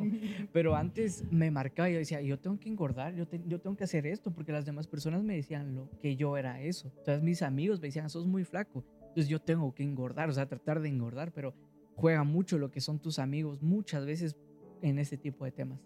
pero 0.53 0.75
antes 0.77 1.25
me 1.31 1.51
marcaba, 1.51 1.89
yo 1.89 1.99
decía, 1.99 2.21
yo 2.21 2.39
tengo 2.39 2.59
que 2.59 2.69
engordar, 2.69 3.15
yo, 3.15 3.27
te- 3.27 3.41
yo 3.47 3.61
tengo 3.61 3.77
que 3.77 3.85
hacer 3.85 4.07
esto, 4.07 4.33
porque 4.33 4.53
las 4.53 4.65
demás 4.67 4.87
personas 4.87 5.23
me 5.23 5.37
decían 5.37 5.75
lo, 5.75 5.89
que 6.01 6.17
yo 6.17 6.37
era 6.37 6.61
eso, 6.61 6.89
entonces 6.99 7.23
mis 7.23 7.43
amigos 7.43 7.81
me 7.81 7.89
decían, 7.89 8.11
sos 8.11 8.27
muy 8.27 8.45
flaco, 8.45 8.85
entonces 9.09 9.29
yo 9.29 9.41
tengo 9.41 9.73
que 9.75 9.83
engordar, 9.85 10.29
o 10.29 10.33
sea, 10.33 10.47
tratar 10.47 10.81
de 10.81 10.89
engordar, 10.89 11.33
pero 11.33 11.55
juega 11.95 12.25
mucho 12.25 12.59
lo 12.59 12.71
que 12.73 12.81
son 12.81 12.99
tus 12.99 13.19
amigos 13.21 13.63
muchas 13.63 14.05
veces 14.05 14.37
en 14.85 14.99
ese 14.99 15.17
tipo 15.17 15.45
de 15.45 15.51
temas. 15.51 15.81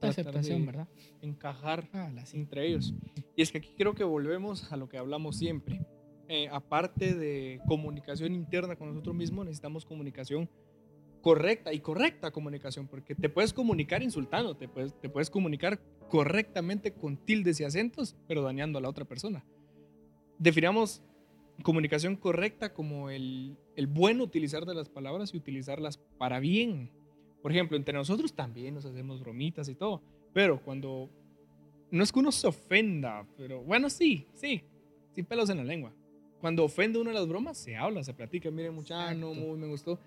Aceptación, 0.00 0.66
¿verdad? 0.66 0.88
Encajar 1.20 1.88
Ah, 1.92 2.10
entre 2.32 2.66
ellos. 2.66 2.92
Y 3.36 3.42
es 3.42 3.52
que 3.52 3.58
aquí 3.58 3.72
creo 3.78 3.94
que 3.94 4.02
volvemos 4.02 4.72
a 4.72 4.76
lo 4.76 4.88
que 4.88 4.98
hablamos 4.98 5.36
siempre. 5.36 5.80
Eh, 6.28 6.48
aparte 6.50 7.14
de 7.14 7.60
comunicación 7.68 8.34
interna 8.34 8.74
con 8.74 8.88
nosotros 8.88 9.14
mismos, 9.14 9.44
necesitamos 9.44 9.84
comunicación 9.84 10.50
correcta 11.20 11.72
y 11.72 11.78
correcta 11.78 12.32
comunicación, 12.32 12.88
porque 12.88 13.14
te 13.14 13.28
puedes 13.28 13.52
comunicar 13.52 14.02
insultando, 14.02 14.56
te 14.56 14.66
puedes, 14.66 14.98
te 15.00 15.08
puedes 15.08 15.30
comunicar 15.30 15.80
correctamente 16.08 16.94
con 16.94 17.16
tildes 17.16 17.60
y 17.60 17.64
acentos, 17.64 18.16
pero 18.26 18.42
dañando 18.42 18.78
a 18.78 18.82
la 18.82 18.88
otra 18.88 19.04
persona. 19.04 19.44
Definamos 20.36 21.00
comunicación 21.62 22.16
correcta 22.16 22.74
como 22.74 23.08
el, 23.08 23.56
el 23.76 23.86
buen 23.86 24.20
utilizar 24.20 24.66
de 24.66 24.74
las 24.74 24.88
palabras 24.88 25.32
y 25.32 25.36
utilizarlas 25.36 25.98
para 26.18 26.40
bien. 26.40 26.90
Por 27.42 27.50
ejemplo, 27.50 27.76
entre 27.76 27.94
nosotros 27.94 28.32
también 28.32 28.74
nos 28.74 28.84
hacemos 28.84 29.20
bromitas 29.20 29.68
y 29.68 29.74
todo, 29.74 30.00
pero 30.32 30.62
cuando 30.62 31.10
no 31.90 32.02
es 32.02 32.12
que 32.12 32.20
uno 32.20 32.32
se 32.32 32.46
ofenda, 32.46 33.26
pero 33.36 33.62
bueno, 33.62 33.90
sí, 33.90 34.26
sí, 34.32 34.62
sí 35.12 35.22
pelos 35.22 35.50
en 35.50 35.58
la 35.58 35.64
lengua. 35.64 35.92
Cuando 36.40 36.64
ofende 36.64 36.98
uno 36.98 37.10
de 37.10 37.14
las 37.14 37.28
bromas, 37.28 37.58
se 37.58 37.76
habla, 37.76 38.02
se 38.02 38.14
platica, 38.14 38.50
miren 38.50 38.74
muchacho, 38.74 39.18
no, 39.18 39.34
muy 39.34 39.58
me 39.58 39.66
gustó. 39.66 39.98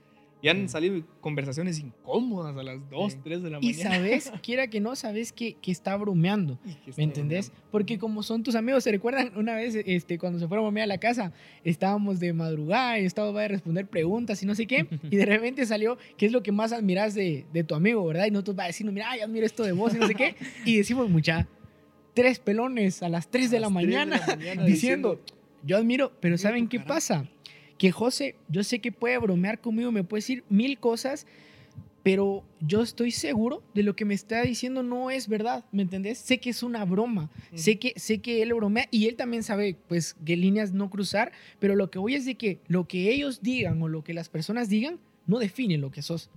Y 0.41 0.49
han 0.49 0.69
salido 0.69 1.01
conversaciones 1.21 1.79
incómodas 1.79 2.55
a 2.55 2.61
las 2.61 2.89
2, 2.89 3.17
3 3.23 3.41
de 3.41 3.49
la 3.49 3.57
mañana. 3.59 3.71
Y 3.71 3.73
sabes, 3.73 4.31
quiera 4.43 4.67
que 4.67 4.79
no, 4.79 4.95
sabes 4.95 5.31
que, 5.31 5.55
que 5.55 5.71
está 5.71 5.95
bromeando. 5.97 6.59
¿Me 6.97 7.03
entendés? 7.03 7.51
Porque 7.71 7.97
como 7.97 8.21
son 8.21 8.43
tus 8.43 8.53
amigos, 8.53 8.83
¿se 8.83 8.91
recuerdan 8.91 9.31
una 9.35 9.55
vez 9.55 9.75
este, 9.75 10.19
cuando 10.19 10.37
se 10.37 10.47
fueron 10.47 10.77
a 10.77 10.83
a 10.83 10.87
la 10.87 10.97
casa? 10.99 11.33
Estábamos 11.63 12.19
de 12.19 12.31
madrugada 12.33 12.99
y 12.99 13.05
estaba 13.05 13.41
a 13.41 13.47
responder 13.47 13.87
preguntas 13.87 14.43
y 14.43 14.45
no 14.45 14.53
sé 14.53 14.67
qué. 14.67 14.87
y 15.09 15.15
de 15.15 15.25
repente 15.25 15.65
salió, 15.65 15.97
¿qué 16.17 16.27
es 16.27 16.31
lo 16.31 16.43
que 16.43 16.51
más 16.51 16.71
admiras 16.73 17.15
de, 17.15 17.45
de 17.51 17.63
tu 17.63 17.73
amigo, 17.73 18.05
verdad? 18.05 18.25
Y 18.27 18.31
nosotros 18.31 18.59
va 18.59 18.65
a 18.65 18.67
decir, 18.67 18.85
mira, 18.91 19.09
ay, 19.09 19.21
admiro 19.21 19.45
esto 19.45 19.63
de 19.63 19.71
vos 19.71 19.95
y 19.95 19.97
no 19.97 20.07
sé 20.07 20.15
qué. 20.15 20.35
Y 20.65 20.77
decimos, 20.77 21.09
mucha, 21.09 21.47
tres 22.13 22.39
pelones 22.39 23.03
a 23.03 23.09
las 23.09 23.29
3, 23.29 23.51
de, 23.51 23.59
la 23.59 23.69
mañana, 23.69 24.19
diciendo, 24.65 25.21
yo 25.63 25.77
admiro, 25.77 26.11
pero 26.19 26.37
¿saben 26.37 26.67
qué 26.67 26.79
pasa? 26.79 27.29
Que 27.77 27.91
José, 27.91 28.35
yo 28.49 28.63
sé 28.63 28.79
que 28.79 28.91
puede 28.91 29.17
bromear 29.17 29.59
conmigo, 29.59 29.91
me 29.91 30.03
puede 30.03 30.19
decir 30.19 30.43
mil 30.49 30.79
cosas, 30.79 31.27
pero 32.03 32.43
yo 32.61 32.83
estoy 32.83 33.09
seguro 33.09 33.63
de 33.73 33.81
lo 33.81 33.95
que 33.95 34.05
me 34.05 34.13
está 34.13 34.43
diciendo 34.43 34.83
no 34.83 35.09
es 35.09 35.27
verdad, 35.27 35.65
¿me 35.71 35.81
entendés? 35.81 36.19
Sé 36.19 36.37
que 36.37 36.51
es 36.51 36.61
una 36.61 36.85
broma, 36.85 37.31
sé, 37.55 37.79
que, 37.79 37.93
sé 37.95 38.19
que 38.19 38.43
él 38.43 38.53
bromea 38.53 38.87
y 38.91 39.07
él 39.07 39.15
también 39.15 39.41
sabe, 39.41 39.75
pues, 39.87 40.15
qué 40.23 40.37
líneas 40.37 40.71
no 40.71 40.89
cruzar, 40.91 41.31
pero 41.57 41.75
lo 41.75 41.89
que 41.89 41.97
voy 41.97 42.13
es 42.13 42.25
de 42.25 42.35
que 42.35 42.59
lo 42.67 42.87
que 42.87 43.11
ellos 43.11 43.41
digan 43.41 43.81
o 43.81 43.87
lo 43.87 44.03
que 44.03 44.13
las 44.13 44.29
personas 44.29 44.69
digan 44.69 44.99
no 45.25 45.39
define 45.39 45.79
lo 45.79 45.89
que 45.89 46.03
sos. 46.03 46.29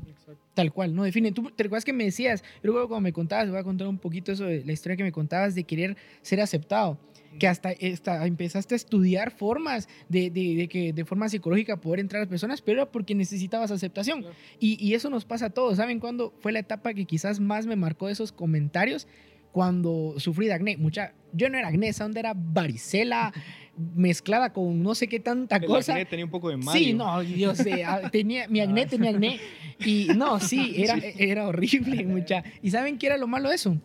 Tal 0.54 0.72
cual, 0.72 0.94
no 0.94 1.04
define. 1.04 1.32
Tú 1.32 1.50
te 1.54 1.64
recuerdas 1.64 1.84
que 1.84 1.92
me 1.92 2.04
decías, 2.04 2.42
luego 2.62 2.88
cuando 2.88 3.02
me 3.02 3.12
contabas, 3.12 3.50
voy 3.50 3.58
a 3.58 3.62
contar 3.62 3.88
un 3.88 3.98
poquito 3.98 4.32
eso 4.32 4.44
de 4.44 4.64
la 4.64 4.72
historia 4.72 4.96
que 4.96 5.04
me 5.04 5.12
contabas 5.12 5.54
de 5.54 5.64
querer 5.64 5.98
ser 6.22 6.40
aceptado 6.40 6.98
que 7.38 7.48
hasta, 7.48 7.72
empezaste 7.72 8.74
a 8.74 8.76
estudiar 8.76 9.30
formas 9.30 9.88
de, 10.08 10.30
de, 10.30 10.68
que 10.68 10.92
de 10.92 11.04
forma 11.04 11.28
psicológica 11.28 11.80
poder 11.80 12.00
entrar 12.00 12.20
a 12.20 12.24
las 12.24 12.28
personas, 12.28 12.60
pero 12.60 12.82
era 12.82 12.90
porque 12.90 13.14
necesitabas 13.14 13.70
aceptación. 13.70 14.24
Y, 14.58 14.84
y, 14.84 14.94
eso 14.94 15.08
nos 15.10 15.24
pasa 15.24 15.46
a 15.46 15.50
todos. 15.50 15.76
¿Saben 15.76 16.00
cuándo 16.00 16.34
fue 16.40 16.52
la 16.52 16.58
etapa 16.58 16.94
que 16.94 17.04
quizás 17.04 17.40
más 17.40 17.66
me 17.66 17.76
marcó 17.76 18.08
esos 18.08 18.32
comentarios? 18.32 19.06
Cuando 19.52 20.14
sufrí 20.18 20.46
de 20.46 20.52
acné. 20.52 20.76
Mucha, 20.76 21.14
yo 21.32 21.48
no 21.48 21.58
era 21.58 21.68
acné, 21.68 21.88
esa 21.88 22.04
onda 22.04 22.20
era 22.20 22.34
varicela 22.36 23.32
mezclada 23.94 24.52
con 24.52 24.82
no 24.82 24.94
sé 24.94 25.08
qué 25.08 25.20
tanta 25.20 25.56
El 25.56 25.66
cosa. 25.66 25.92
Acné 25.92 26.04
tenía 26.04 26.24
un 26.24 26.30
poco 26.30 26.50
de 26.50 26.56
mal. 26.58 26.76
Sí, 26.76 26.92
no, 26.92 27.22
yo 27.22 27.54
sé, 27.54 27.84
ah, 27.84 28.08
tenía, 28.12 28.46
mi 28.48 28.60
acné 28.60 28.86
tenía 28.86 29.10
acné. 29.10 29.40
Y 29.80 30.08
no, 30.16 30.38
sí, 30.40 30.74
era, 30.82 30.96
era 30.96 31.48
horrible, 31.48 32.04
mucha. 32.04 32.44
¿Y 32.62 32.70
saben 32.70 32.98
qué 32.98 33.06
era 33.06 33.16
lo 33.16 33.26
malo 33.26 33.48
de 33.48 33.54
eso? 33.54 33.76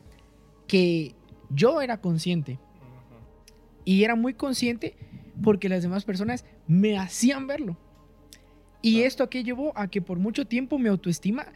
Que 0.68 1.14
yo 1.50 1.82
era 1.82 2.02
consciente 2.02 2.60
y 3.86 4.04
era 4.04 4.16
muy 4.16 4.34
consciente 4.34 4.96
porque 5.42 5.70
las 5.70 5.84
demás 5.84 6.06
personas 6.06 6.46
me 6.68 6.98
hacían 6.98 7.48
verlo. 7.48 7.78
Y 8.82 9.04
esto 9.04 9.30
que 9.30 9.44
llevó 9.44 9.72
a 9.78 9.88
que 9.88 10.02
por 10.02 10.20
mucho 10.20 10.46
tiempo 10.46 10.78
mi 10.78 10.90
autoestima 10.90 11.48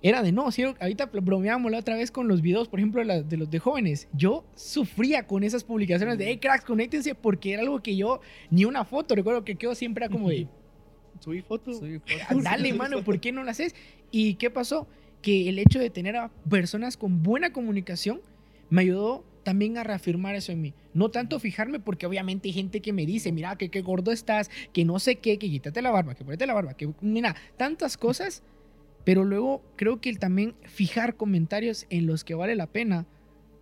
era 0.00 0.22
de 0.22 0.32
no. 0.32 0.50
¿sí? 0.50 0.62
Ahorita 0.62 1.06
bromeábamos 1.06 1.70
la 1.70 1.78
otra 1.78 1.96
vez 1.96 2.10
con 2.10 2.28
los 2.28 2.42
videos, 2.42 2.68
por 2.68 2.80
ejemplo, 2.80 3.04
de 3.04 3.36
los 3.36 3.50
de 3.50 3.58
jóvenes. 3.58 4.08
Yo 4.12 4.44
sufría 4.54 5.26
con 5.26 5.44
esas 5.44 5.64
publicaciones 5.64 6.18
de, 6.18 6.28
hey, 6.28 6.38
cracks, 6.38 6.64
conéctense, 6.64 7.14
porque 7.14 7.52
era 7.52 7.62
algo 7.62 7.80
que 7.82 7.96
yo, 7.96 8.20
ni 8.50 8.64
una 8.64 8.84
foto, 8.84 9.14
recuerdo 9.14 9.44
que 9.44 9.56
quedó 9.56 9.74
siempre 9.74 10.06
era 10.06 10.12
como 10.12 10.28
de, 10.28 10.48
subí 11.20 11.42
foto. 11.42 11.72
Subí 11.72 11.98
foto. 12.28 12.42
Dale, 12.42 12.72
mano, 12.72 13.04
¿por 13.04 13.20
qué 13.20 13.32
no 13.32 13.44
la 13.44 13.52
haces? 13.52 13.74
¿Y 14.10 14.34
qué 14.34 14.50
pasó? 14.50 14.88
Que 15.20 15.48
el 15.48 15.58
hecho 15.58 15.78
de 15.78 15.90
tener 15.90 16.16
a 16.16 16.30
personas 16.50 16.96
con 16.96 17.22
buena 17.22 17.52
comunicación 17.52 18.20
me 18.70 18.82
ayudó 18.82 19.24
también 19.42 19.78
a 19.78 19.84
reafirmar 19.84 20.34
eso 20.34 20.52
en 20.52 20.60
mí. 20.60 20.74
No 20.94 21.10
tanto 21.10 21.38
fijarme 21.38 21.80
porque 21.80 22.06
obviamente 22.06 22.48
hay 22.48 22.52
gente 22.52 22.80
que 22.80 22.92
me 22.92 23.06
dice, 23.06 23.32
mira, 23.32 23.56
que 23.56 23.68
qué 23.68 23.82
gordo 23.82 24.12
estás, 24.12 24.50
que 24.72 24.84
no 24.84 24.98
sé 24.98 25.16
qué, 25.16 25.38
que 25.38 25.50
quítate 25.50 25.82
la 25.82 25.90
barba, 25.90 26.14
que 26.14 26.24
ponete 26.24 26.46
la 26.46 26.54
barba, 26.54 26.74
que 26.74 26.92
mira, 27.00 27.36
tantas 27.56 27.96
cosas, 27.96 28.42
pero 29.04 29.24
luego 29.24 29.62
creo 29.76 30.00
que 30.00 30.08
el 30.08 30.18
también 30.18 30.54
fijar 30.62 31.16
comentarios 31.16 31.86
en 31.90 32.06
los 32.06 32.24
que 32.24 32.34
vale 32.34 32.54
la 32.54 32.66
pena, 32.66 33.06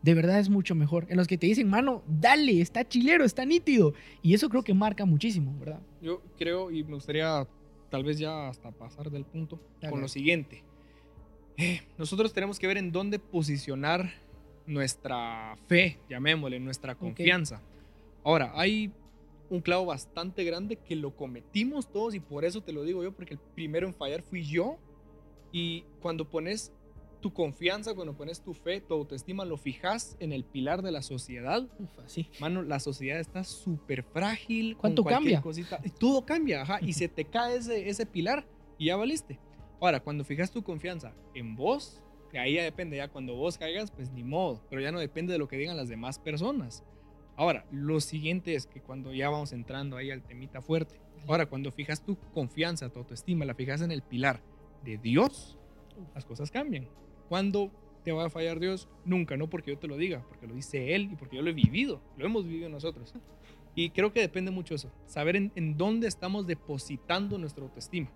de 0.03 0.15
verdad 0.15 0.39
es 0.39 0.49
mucho 0.49 0.75
mejor. 0.75 1.07
En 1.09 1.17
los 1.17 1.27
que 1.27 1.39
te 1.39 1.47
dicen, 1.47 1.69
mano, 1.69 2.03
dale, 2.07 2.61
está 2.61 2.87
chilero, 2.87 3.25
está 3.25 3.45
nítido. 3.45 3.93
Y 4.23 4.35
eso 4.35 4.49
creo 4.49 4.63
que 4.63 4.75
marca 4.75 5.05
muchísimo, 5.05 5.55
¿verdad? 5.59 5.81
Yo 6.01 6.23
creo 6.39 6.71
y 6.71 6.85
me 6.85 6.95
gustaría 6.95 7.47
tal 7.91 8.05
vez 8.05 8.19
ya 8.19 8.49
hasta 8.49 8.71
pasar 8.71 9.11
del 9.11 9.25
punto 9.25 9.61
con 9.89 10.01
lo 10.01 10.09
siguiente. 10.09 10.65
Eh, 11.57 11.83
nosotros 11.99 12.33
tenemos 12.33 12.59
que 12.59 12.67
ver 12.67 12.79
en 12.79 12.93
dónde 12.93 13.19
posicionar 13.19 14.11
nuestra 14.71 15.57
fe, 15.67 15.99
llamémosle, 16.09 16.61
nuestra 16.61 16.95
confianza. 16.95 17.61
Ahora, 18.23 18.53
hay 18.55 18.93
un 19.51 19.61
clavo 19.61 19.87
bastante 19.87 20.45
grande 20.45 20.77
que 20.77 20.95
lo 20.95 21.17
cometimos 21.17 21.91
todos 21.91 22.15
y 22.15 22.21
por 22.21 22.45
eso 22.45 22.63
te 22.63 22.73
lo 22.73 22.85
digo 22.85 23.03
yo, 23.03 23.13
porque 23.13 23.35
el 23.35 23.41
primero 23.55 23.87
en 23.87 23.95
fallar 23.95 24.23
fui 24.23 24.45
yo. 24.45 24.79
Y 25.53 25.83
cuando 26.01 26.31
pones 26.31 26.73
tu 27.21 27.33
confianza, 27.33 27.95
cuando 27.95 28.17
pones 28.17 28.41
tu 28.41 28.55
fe, 28.55 28.81
tu 28.81 28.95
autoestima, 28.95 29.45
lo 29.45 29.57
fijas 29.57 30.17
en 30.21 30.33
el 30.33 30.45
pilar 30.45 30.83
de 30.83 30.93
la 30.93 31.03
sociedad. 31.03 31.69
sí. 32.07 32.29
Mano, 32.41 32.63
la 32.63 32.79
sociedad 32.79 33.19
está 33.19 33.43
súper 33.43 34.05
frágil. 34.05 34.77
¿Cuánto 34.77 35.05
cambia? 35.05 35.43
Cosita, 35.43 35.81
todo 35.99 36.25
cambia, 36.25 36.63
ajá, 36.63 36.79
y 36.81 36.93
se 36.93 37.09
te 37.09 37.25
cae 37.25 37.57
ese, 37.57 37.89
ese 37.89 38.07
pilar 38.07 38.47
y 38.79 38.87
ya 38.87 38.97
valiste. 38.97 39.41
Ahora, 39.81 40.01
cuando 40.01 40.25
fijas 40.25 40.53
tu 40.53 40.63
confianza 40.63 41.13
en 41.35 41.57
vos, 41.57 42.03
ahí 42.39 42.55
ya 42.55 42.63
depende, 42.63 42.97
ya 42.97 43.09
cuando 43.09 43.35
vos 43.35 43.59
caigas, 43.59 43.91
pues 43.91 44.11
ni 44.11 44.23
modo, 44.23 44.63
pero 44.71 44.81
ya 44.81 44.93
no 44.93 45.01
depende 45.01 45.33
de 45.33 45.39
lo 45.39 45.49
que 45.49 45.57
digan 45.57 45.77
las 45.77 45.89
demás 45.89 46.19
personas. 46.19 46.85
Ahora, 47.37 47.65
lo 47.71 48.01
siguiente 48.01 48.55
es 48.55 48.67
que 48.67 48.81
cuando 48.81 49.15
ya 49.15 49.31
vamos 49.31 49.53
entrando 49.53 49.97
ahí 49.97 50.11
al 50.11 50.23
temita 50.23 50.61
fuerte, 50.61 51.01
ahora 51.27 51.47
cuando 51.47 51.73
fijas 51.73 52.05
tu 52.05 52.17
confianza, 52.35 52.91
tu 52.91 52.99
autoestima, 52.99 53.45
la 53.45 53.55
fijas 53.55 53.81
en 53.81 53.91
el 53.91 54.03
pilar 54.03 54.41
de 54.85 54.99
Dios, 54.99 55.59
las 56.15 56.25
cosas 56.25 56.51
cambian. 56.51 56.89
¿Cuándo 57.29 57.71
te 58.05 58.13
va 58.13 58.27
a 58.27 58.31
fallar 58.31 58.61
Dios? 58.61 58.89
Nunca, 59.05 59.37
no 59.37 59.49
porque 59.49 59.71
yo 59.73 59.79
te 59.79 59.89
lo 59.89 59.97
diga, 59.97 60.25
porque 60.29 60.47
lo 60.47 60.55
dice 60.55 60.95
Él 60.95 61.11
y 61.13 61.17
porque 61.17 61.37
yo 61.37 61.43
lo 61.43 61.51
he 61.51 61.55
vivido, 61.55 62.01
lo 62.17 62.27
hemos 62.27 62.45
vivido 62.45 62.69
nosotros. 62.69 63.15
Y 63.75 63.91
creo 63.91 64.13
que 64.13 64.21
depende 64.21 64.51
mucho 64.51 64.75
eso, 64.75 64.91
saber 65.07 65.37
en, 65.37 65.53
en 65.55 65.77
dónde 65.77 66.09
estamos 66.09 66.47
depositando 66.47 67.39
nuestra 67.39 67.65
autoestima. 67.65 68.11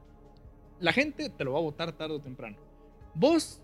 La 0.80 0.92
gente 0.92 1.30
te 1.30 1.44
lo 1.44 1.52
va 1.52 1.60
a 1.60 1.62
votar 1.62 1.92
tarde 1.92 2.16
o 2.16 2.20
temprano. 2.20 2.58
Vos 3.14 3.62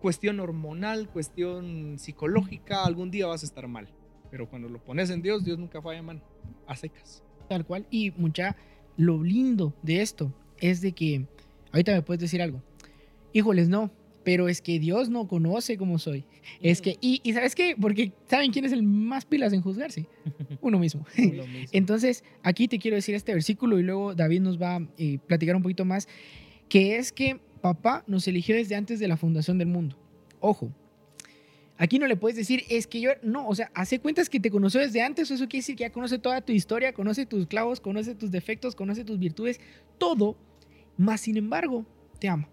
cuestión 0.00 0.40
hormonal, 0.40 1.08
cuestión 1.08 1.98
psicológica, 1.98 2.84
algún 2.84 3.10
día 3.10 3.26
vas 3.26 3.42
a 3.42 3.46
estar 3.46 3.68
mal. 3.68 3.88
Pero 4.30 4.48
cuando 4.48 4.68
lo 4.68 4.82
pones 4.82 5.10
en 5.10 5.22
Dios, 5.22 5.44
Dios 5.44 5.58
nunca 5.58 5.80
falla, 5.80 6.02
man. 6.02 6.22
A 6.66 6.76
secas. 6.76 7.22
Tal 7.48 7.64
cual. 7.64 7.86
Y 7.90 8.10
mucha, 8.12 8.56
lo 8.96 9.22
lindo 9.22 9.74
de 9.82 10.02
esto 10.02 10.32
es 10.58 10.80
de 10.80 10.92
que, 10.92 11.26
ahorita 11.72 11.92
me 11.92 12.02
puedes 12.02 12.20
decir 12.20 12.42
algo. 12.42 12.62
Híjoles, 13.32 13.68
no, 13.68 13.90
pero 14.24 14.48
es 14.48 14.60
que 14.60 14.80
Dios 14.80 15.08
no 15.08 15.28
conoce 15.28 15.76
cómo 15.76 16.00
soy. 16.00 16.24
Es 16.60 16.82
que, 16.82 16.96
y, 17.00 17.20
¿sabes 17.32 17.54
qué? 17.54 17.76
Porque 17.80 18.12
¿saben 18.28 18.50
quién 18.50 18.64
es 18.64 18.72
el 18.72 18.82
más 18.82 19.24
pilas 19.24 19.52
en 19.52 19.60
juzgarse? 19.62 20.06
Uno 20.60 20.78
mismo. 20.78 21.06
Entonces, 21.72 22.24
aquí 22.42 22.66
te 22.66 22.78
quiero 22.78 22.96
decir 22.96 23.14
este 23.14 23.32
versículo 23.32 23.78
y 23.78 23.84
luego 23.84 24.14
David 24.14 24.40
nos 24.40 24.60
va 24.60 24.76
a 24.76 24.88
eh, 24.98 25.18
platicar 25.26 25.54
un 25.54 25.62
poquito 25.62 25.84
más, 25.84 26.08
que 26.68 26.96
es 26.96 27.12
que 27.12 27.40
papá 27.60 28.04
nos 28.06 28.26
eligió 28.28 28.54
desde 28.54 28.74
antes 28.74 28.98
de 28.98 29.08
la 29.08 29.16
fundación 29.16 29.58
del 29.58 29.68
mundo. 29.68 29.96
Ojo, 30.40 30.70
aquí 31.78 31.98
no 31.98 32.06
le 32.06 32.16
puedes 32.16 32.36
decir, 32.36 32.64
es 32.68 32.86
que 32.86 33.00
yo, 33.00 33.10
no, 33.22 33.48
o 33.48 33.54
sea, 33.54 33.70
hace 33.74 33.98
cuentas 33.98 34.28
que 34.28 34.40
te 34.40 34.50
conoció 34.50 34.80
desde 34.80 35.02
antes, 35.02 35.30
eso 35.30 35.48
quiere 35.48 35.62
decir 35.62 35.76
que 35.76 35.82
ya 35.82 35.90
conoce 35.90 36.18
toda 36.18 36.40
tu 36.40 36.52
historia, 36.52 36.92
conoce 36.92 37.26
tus 37.26 37.46
clavos, 37.46 37.80
conoce 37.80 38.14
tus 38.14 38.30
defectos, 38.30 38.74
conoce 38.74 39.04
tus 39.04 39.18
virtudes, 39.18 39.60
todo, 39.98 40.36
más 40.96 41.20
sin 41.20 41.36
embargo, 41.36 41.84
te 42.18 42.28
ama. 42.28 42.48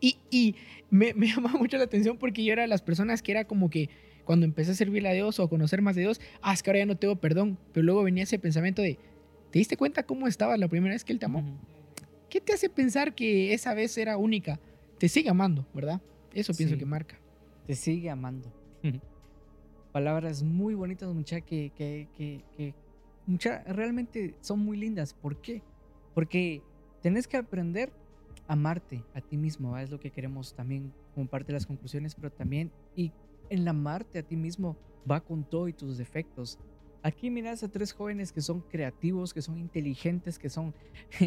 Y, 0.00 0.56
me, 0.90 1.14
me 1.14 1.26
llama 1.34 1.52
mucho 1.52 1.76
la 1.78 1.84
atención 1.84 2.18
porque 2.18 2.44
yo 2.44 2.52
era 2.52 2.62
de 2.62 2.68
las 2.68 2.82
personas 2.82 3.22
que 3.22 3.32
era 3.32 3.44
como 3.44 3.70
que 3.70 3.88
cuando 4.24 4.46
empecé 4.46 4.72
a 4.72 4.74
servirle 4.74 5.08
a 5.08 5.12
Dios 5.12 5.38
o 5.38 5.42
a 5.42 5.48
conocer 5.48 5.82
más 5.82 5.94
de 5.96 6.02
Dios, 6.02 6.20
ah, 6.42 6.52
es 6.52 6.62
que 6.62 6.70
ahora 6.70 6.80
ya 6.80 6.86
no 6.86 6.96
tengo 6.96 7.16
perdón, 7.16 7.58
pero 7.72 7.84
luego 7.84 8.02
venía 8.02 8.24
ese 8.24 8.38
pensamiento 8.38 8.82
de, 8.82 8.98
¿te 9.50 9.58
diste 9.58 9.76
cuenta 9.76 10.02
cómo 10.04 10.26
estabas 10.26 10.58
la 10.58 10.68
primera 10.68 10.94
vez 10.94 11.04
que 11.04 11.12
Él 11.12 11.18
te 11.18 11.26
amó? 11.26 11.44
¿Qué 12.32 12.40
te 12.40 12.54
hace 12.54 12.70
pensar 12.70 13.14
que 13.14 13.52
esa 13.52 13.74
vez 13.74 13.98
era 13.98 14.16
única? 14.16 14.58
Te 14.96 15.06
sigue 15.10 15.28
amando, 15.28 15.66
¿verdad? 15.74 16.00
Eso 16.32 16.54
pienso 16.54 16.78
que 16.78 16.86
marca. 16.86 17.20
Te 17.66 17.74
sigue 17.74 18.08
amando. 18.08 18.50
Palabras 19.92 20.42
muy 20.42 20.72
bonitas, 20.72 21.12
mucha, 21.12 21.42
que, 21.42 21.72
que, 21.76 22.08
que, 22.56 22.74
mucha, 23.26 23.62
realmente 23.64 24.34
son 24.40 24.60
muy 24.60 24.78
lindas. 24.78 25.12
¿Por 25.12 25.42
qué? 25.42 25.60
Porque 26.14 26.62
tenés 27.02 27.28
que 27.28 27.36
aprender 27.36 27.92
a 28.48 28.54
amarte 28.54 29.04
a 29.12 29.20
ti 29.20 29.36
mismo. 29.36 29.76
Es 29.76 29.90
lo 29.90 30.00
que 30.00 30.10
queremos 30.10 30.54
también 30.54 30.90
como 31.14 31.26
parte 31.26 31.48
de 31.48 31.52
las 31.52 31.66
conclusiones, 31.66 32.14
pero 32.14 32.32
también, 32.32 32.72
y 32.96 33.12
el 33.50 33.68
amarte 33.68 34.20
a 34.20 34.22
ti 34.22 34.36
mismo 34.36 34.78
va 35.08 35.20
con 35.20 35.44
todo 35.44 35.68
y 35.68 35.74
tus 35.74 35.98
defectos. 35.98 36.58
Aquí 37.04 37.30
miras 37.30 37.62
a 37.64 37.68
tres 37.68 37.92
jóvenes 37.92 38.30
que 38.30 38.40
son 38.40 38.60
creativos, 38.60 39.34
que 39.34 39.42
son 39.42 39.58
inteligentes, 39.58 40.38
que 40.38 40.48
son 40.48 40.72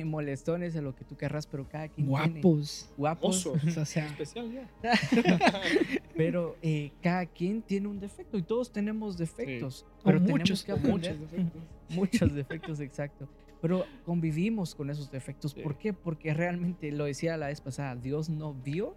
molestones 0.06 0.74
de 0.74 0.82
lo 0.82 0.96
que 0.96 1.04
tú 1.04 1.18
querrás, 1.18 1.48
pero 1.48 1.68
cada 1.68 1.90
quien 1.90 2.08
tiene- 2.08 2.42
Guapos. 2.42 2.90
guapos. 2.98 3.46
Osos. 3.46 3.62
O 3.78 3.86
sea, 3.86 4.06
Especial 4.08 4.52
ya. 4.52 4.70
pero 6.16 6.56
eh, 6.62 6.92
cada 7.02 7.26
quien 7.26 7.62
tiene 7.62 7.88
un 7.88 8.00
defecto 8.00 8.38
y 8.38 8.42
todos 8.44 8.72
tenemos 8.72 9.18
defectos. 9.18 9.86
O 10.00 10.04
Pero 10.06 10.20
tenemos 10.20 10.40
muchos, 10.40 10.64
que 10.64 10.72
O 10.74 10.76
aprender. 10.76 11.18
muchos 11.18 11.32
defectos. 11.32 11.62
Muchos 11.90 12.34
defectos, 12.34 12.80
exacto. 12.80 13.30
Pero 13.62 13.86
convivimos 14.06 14.74
con 14.74 14.90
esos 14.90 15.12
defectos. 15.12 15.52
Sí. 15.52 15.62
¿Por 15.62 15.78
qué? 15.78 15.94
Porque 15.94 16.34
realmente, 16.34 16.92
lo 16.92 17.06
decía 17.06 17.38
la 17.38 17.48
vez 17.48 17.62
pasada, 17.62 17.96
Dios 17.96 18.28
no 18.28 18.56
vio 18.56 18.96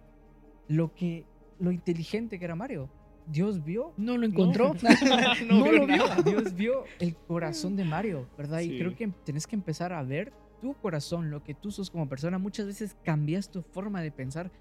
lo 0.67 0.93
que 0.95 1.23
lo 1.59 1.71
inteligente 1.71 2.39
que 2.39 2.45
era 2.45 2.55
Mario. 2.55 2.89
Dios 3.31 3.63
vio. 3.63 3.93
no 3.97 4.17
lo 4.17 4.25
encontró. 4.25 4.73
No 5.47 5.71
lo 5.71 5.85
vio. 5.85 5.97
nada. 5.97 6.21
Dios 6.23 6.53
vio 6.55 6.83
el 6.99 7.15
corazón 7.15 7.75
de 7.75 7.85
Mario, 7.85 8.27
¿verdad? 8.37 8.59
Y 8.61 8.77
creo 8.79 8.95
que 8.95 9.07
tenés 9.23 9.45
que 9.47 9.55
empezar 9.55 9.93
a 9.93 10.01
ver 10.03 10.33
tu 10.61 10.73
corazón, 10.73 11.29
lo 11.29 11.43
que 11.43 11.53
tú 11.53 11.71
sos 11.71 11.89
como 11.89 12.09
persona. 12.09 12.37
Muchas 12.37 12.65
veces 12.65 12.97
cambias 13.03 13.49
tu 13.49 13.61
forma 13.61 14.01
de 14.01 14.11
pensar 14.11 14.51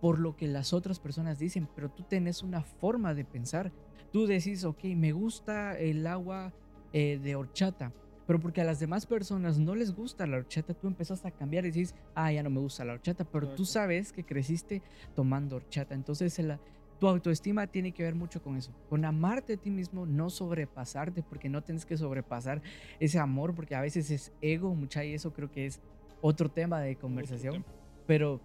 por 0.00 0.18
lo 0.20 0.36
que 0.36 0.46
las 0.46 0.72
otras 0.72 1.00
personas 1.00 1.38
dicen, 1.38 1.68
pero 1.74 1.90
tú 1.90 2.04
tenés 2.04 2.42
una 2.42 2.62
forma 2.62 3.14
de 3.14 3.24
pensar. 3.24 3.72
Tú 4.12 4.26
decís, 4.26 4.64
ok, 4.64 4.84
me 4.94 5.12
gusta 5.12 5.76
el 5.78 6.06
agua 6.06 6.52
eh, 6.92 7.18
de 7.20 7.34
horchata, 7.34 7.92
pero 8.26 8.38
porque 8.38 8.60
a 8.60 8.64
las 8.64 8.78
demás 8.78 9.06
personas 9.06 9.58
no 9.58 9.74
les 9.74 9.92
gusta 9.94 10.26
la 10.26 10.36
horchata, 10.36 10.72
tú 10.74 10.86
empezás 10.86 11.24
a 11.24 11.30
cambiar 11.32 11.66
y 11.66 11.72
dices, 11.72 11.94
ah, 12.14 12.30
ya 12.30 12.42
no 12.42 12.50
me 12.50 12.60
gusta 12.60 12.84
la 12.84 12.92
horchata, 12.92 13.24
pero 13.24 13.48
tú 13.54 13.64
sabes 13.64 14.12
que 14.12 14.22
creciste 14.22 14.82
tomando 15.16 15.56
horchata. 15.56 15.94
Entonces, 15.94 16.38
el- 16.38 16.58
tu 16.98 17.06
autoestima 17.06 17.66
tiene 17.66 17.92
que 17.92 18.02
ver 18.02 18.14
mucho 18.14 18.42
con 18.42 18.56
eso, 18.56 18.72
con 18.88 19.04
amarte 19.04 19.54
a 19.54 19.56
ti 19.56 19.70
mismo, 19.70 20.06
no 20.06 20.30
sobrepasarte, 20.30 21.22
porque 21.22 21.48
no 21.48 21.62
tienes 21.62 21.86
que 21.86 21.96
sobrepasar 21.96 22.62
ese 22.98 23.18
amor, 23.18 23.54
porque 23.54 23.74
a 23.74 23.80
veces 23.80 24.10
es 24.10 24.32
ego, 24.40 24.74
mucha, 24.74 25.04
y 25.04 25.14
eso 25.14 25.32
creo 25.32 25.50
que 25.50 25.66
es 25.66 25.80
otro 26.20 26.50
tema 26.50 26.80
de 26.80 26.96
conversación. 26.96 27.54
tema. 27.54 27.66
Pero 28.06 28.40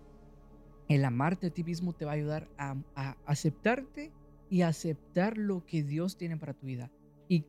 el 0.88 1.03
amarte 1.05 1.48
a 1.48 1.50
ti 1.50 1.63
mismo 1.63 1.93
te 1.93 2.05
va 2.05 2.12
a 2.12 2.15
ayudar 2.15 2.48
a, 2.57 2.75
a 2.95 3.17
aceptarte 3.25 4.12
y 4.50 4.62
aceptar 4.62 5.38
lo 5.38 5.65
que 5.65 5.83
Dios 5.83 6.17
tiene 6.17 6.38
para 6.38 6.53
tu 6.53 6.67
vida. 6.67 6.91
Y 7.27 7.45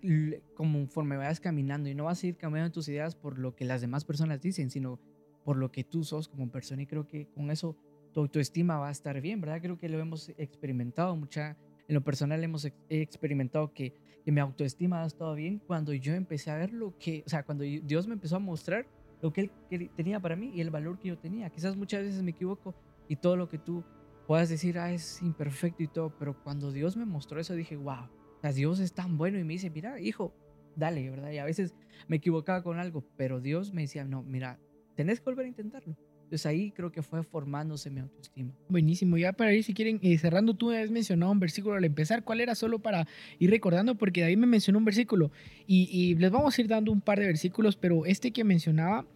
conforme 0.54 1.18
vayas 1.18 1.40
caminando, 1.40 1.90
y 1.90 1.94
no 1.94 2.04
vas 2.04 2.23
a 2.23 2.26
ir 2.28 2.37
cambiando 2.37 2.73
tus 2.73 2.88
ideas 2.88 3.14
por 3.14 3.38
lo 3.38 3.54
que 3.54 3.66
las 3.66 3.82
demás 3.82 4.04
personas 4.04 4.40
dicen, 4.40 4.70
sino 4.70 4.99
por 5.44 5.58
lo 5.58 5.70
que 5.70 5.84
tú 5.84 6.04
sos 6.04 6.28
como 6.28 6.50
persona. 6.50 6.82
Y 6.82 6.87
creo 6.87 7.06
que 7.06 7.26
con 7.26 7.50
eso 7.50 7.76
tu 8.14 8.21
autoestima 8.21 8.78
va 8.78 8.88
a 8.88 8.92
estar 8.92 9.21
bien, 9.21 9.40
¿verdad? 9.40 9.61
Creo 9.61 9.78
que 9.78 9.88
lo 9.88 9.99
hemos 9.99 10.30
experimentado 10.38 11.14
mucha. 11.16 11.56
En 11.88 11.94
lo 11.94 12.02
personal 12.02 12.42
hemos 12.42 12.64
he 12.64 12.73
experimentado 12.88 13.75
que, 13.75 13.92
que 14.25 14.33
mi 14.33 14.40
autoestima 14.40 15.02
ha 15.02 15.06
estado 15.06 15.35
bien 15.35 15.59
cuando 15.59 15.92
yo 15.92 16.14
empecé 16.14 16.50
a 16.50 16.56
ver 16.56 16.73
lo 16.73 16.97
que, 16.97 17.25
o 17.26 17.28
sea, 17.28 17.42
cuando 17.42 17.64
Dios 17.64 18.06
me 18.06 18.14
empezó 18.14 18.37
a 18.37 18.38
mostrar 18.38 18.87
lo 19.21 19.33
que 19.33 19.50
Él 19.71 19.90
tenía 19.97 20.21
para 20.21 20.37
mí 20.37 20.52
y 20.54 20.61
el 20.61 20.71
valor 20.71 20.99
que 20.99 21.09
yo 21.09 21.18
tenía. 21.18 21.50
Quizás 21.50 21.76
muchas 21.76 22.04
veces 22.04 22.23
me 22.23 22.30
equivoco 22.30 22.75
y 23.09 23.16
todo 23.16 23.37
lo 23.37 23.49
que 23.49 23.59
tú 23.59 23.85
puedas 24.26 24.49
decir, 24.49 24.78
ah, 24.78 24.92
es 24.92 25.21
imperfecto 25.21 25.83
y 25.83 25.88
todo, 25.88 26.16
pero 26.18 26.40
cuando 26.42 26.73
Dios 26.73 26.97
me 26.97 27.04
mostró 27.04 27.40
eso 27.40 27.54
dije, 27.54 27.76
wow, 27.76 28.04
o 28.04 28.40
sea, 28.40 28.52
Dios 28.52 28.78
es 28.78 28.94
tan 28.94 29.18
bueno 29.18 29.38
y 29.38 29.44
me 29.44 29.54
dice, 29.54 29.71
mira, 29.71 30.00
hijo, 30.00 30.33
dale, 30.76 31.11
¿verdad? 31.11 31.30
Y 31.33 31.38
a 31.38 31.44
veces 31.44 31.75
me 32.09 32.16
equivocaba 32.16 32.62
con 32.62 32.78
algo, 32.78 33.04
pero 33.16 33.40
Dios 33.40 33.73
me 33.73 33.83
decía, 33.83 34.04
no, 34.04 34.23
mira, 34.23 34.59
tenés 34.94 35.21
que 35.21 35.25
volver 35.26 35.47
a 35.47 35.49
intentarlo. 35.49 35.97
Entonces 36.25 36.47
ahí 36.47 36.71
creo 36.73 36.90
que 36.90 37.02
fue 37.02 37.23
formándose 37.23 37.90
mi 37.90 38.00
autoestima. 38.00 38.52
Buenísimo. 38.69 39.16
Ya 39.16 39.33
para 39.33 39.54
ir, 39.54 39.62
si 39.62 39.73
quieren, 39.73 40.00
eh, 40.02 40.19
cerrando, 40.19 40.54
tú 40.54 40.71
habías 40.71 40.90
mencionado 40.90 41.31
un 41.33 41.40
versículo 41.40 41.76
al 41.76 41.85
empezar. 41.85 42.25
¿Cuál 42.25 42.40
era? 42.40 42.54
Solo 42.54 42.81
para 42.81 43.07
ir 43.38 43.50
recordando, 43.50 43.95
porque 43.95 44.23
David 44.23 44.38
me 44.38 44.47
mencionó 44.47 44.78
un 44.78 44.85
versículo. 44.85 45.31
Y, 45.66 45.88
y 45.90 46.14
les 46.16 46.31
vamos 46.31 46.59
a 46.59 46.61
ir 46.61 46.69
dando 46.69 46.90
un 46.93 47.00
par 47.00 47.21
de 47.21 47.26
versículos, 47.26 47.76
pero 47.76 48.04
este 48.07 48.33
que 48.33 48.45
mencionaba 48.45 49.07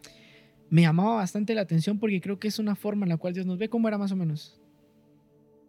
me 0.71 0.83
llamaba 0.83 1.17
bastante 1.17 1.55
la 1.55 1.63
atención 1.63 1.99
porque 1.99 2.21
creo 2.21 2.39
que 2.39 2.49
es 2.49 2.59
una 2.59 2.75
forma 2.75 3.05
en 3.05 3.11
la 3.11 3.17
cual 3.17 3.35
Dios 3.35 3.47
nos 3.47 3.59
ve. 3.59 3.69
¿Cómo 3.69 3.89
era 3.89 3.99
más 3.99 4.13
o 4.13 4.17
menos? 4.17 4.61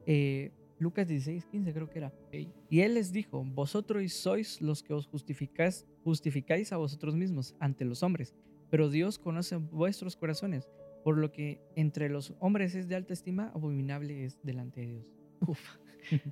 Eh, 0.05 0.51
Lucas 0.79 1.07
16, 1.07 1.45
15 1.45 1.73
creo 1.73 1.89
que 1.89 1.99
era. 1.99 2.13
Y 2.69 2.79
él 2.79 2.93
les 2.95 3.11
dijo, 3.11 3.43
vosotros 3.43 4.11
sois 4.13 4.61
los 4.61 4.81
que 4.81 4.93
os 4.93 5.07
justificáis, 5.07 5.85
justificáis 6.03 6.71
a 6.71 6.77
vosotros 6.77 7.15
mismos 7.15 7.53
ante 7.59 7.83
los 7.83 8.01
hombres, 8.01 8.33
pero 8.69 8.89
Dios 8.89 9.19
conoce 9.19 9.57
vuestros 9.57 10.15
corazones, 10.15 10.69
por 11.03 11.17
lo 11.17 11.31
que 11.31 11.59
entre 11.75 12.09
los 12.09 12.33
hombres 12.39 12.75
es 12.75 12.87
de 12.87 12.95
alta 12.95 13.13
estima, 13.13 13.51
abominable 13.53 14.25
es 14.25 14.37
delante 14.43 14.81
de 14.81 14.87
Dios. 14.87 15.05
Uf. 15.41 15.59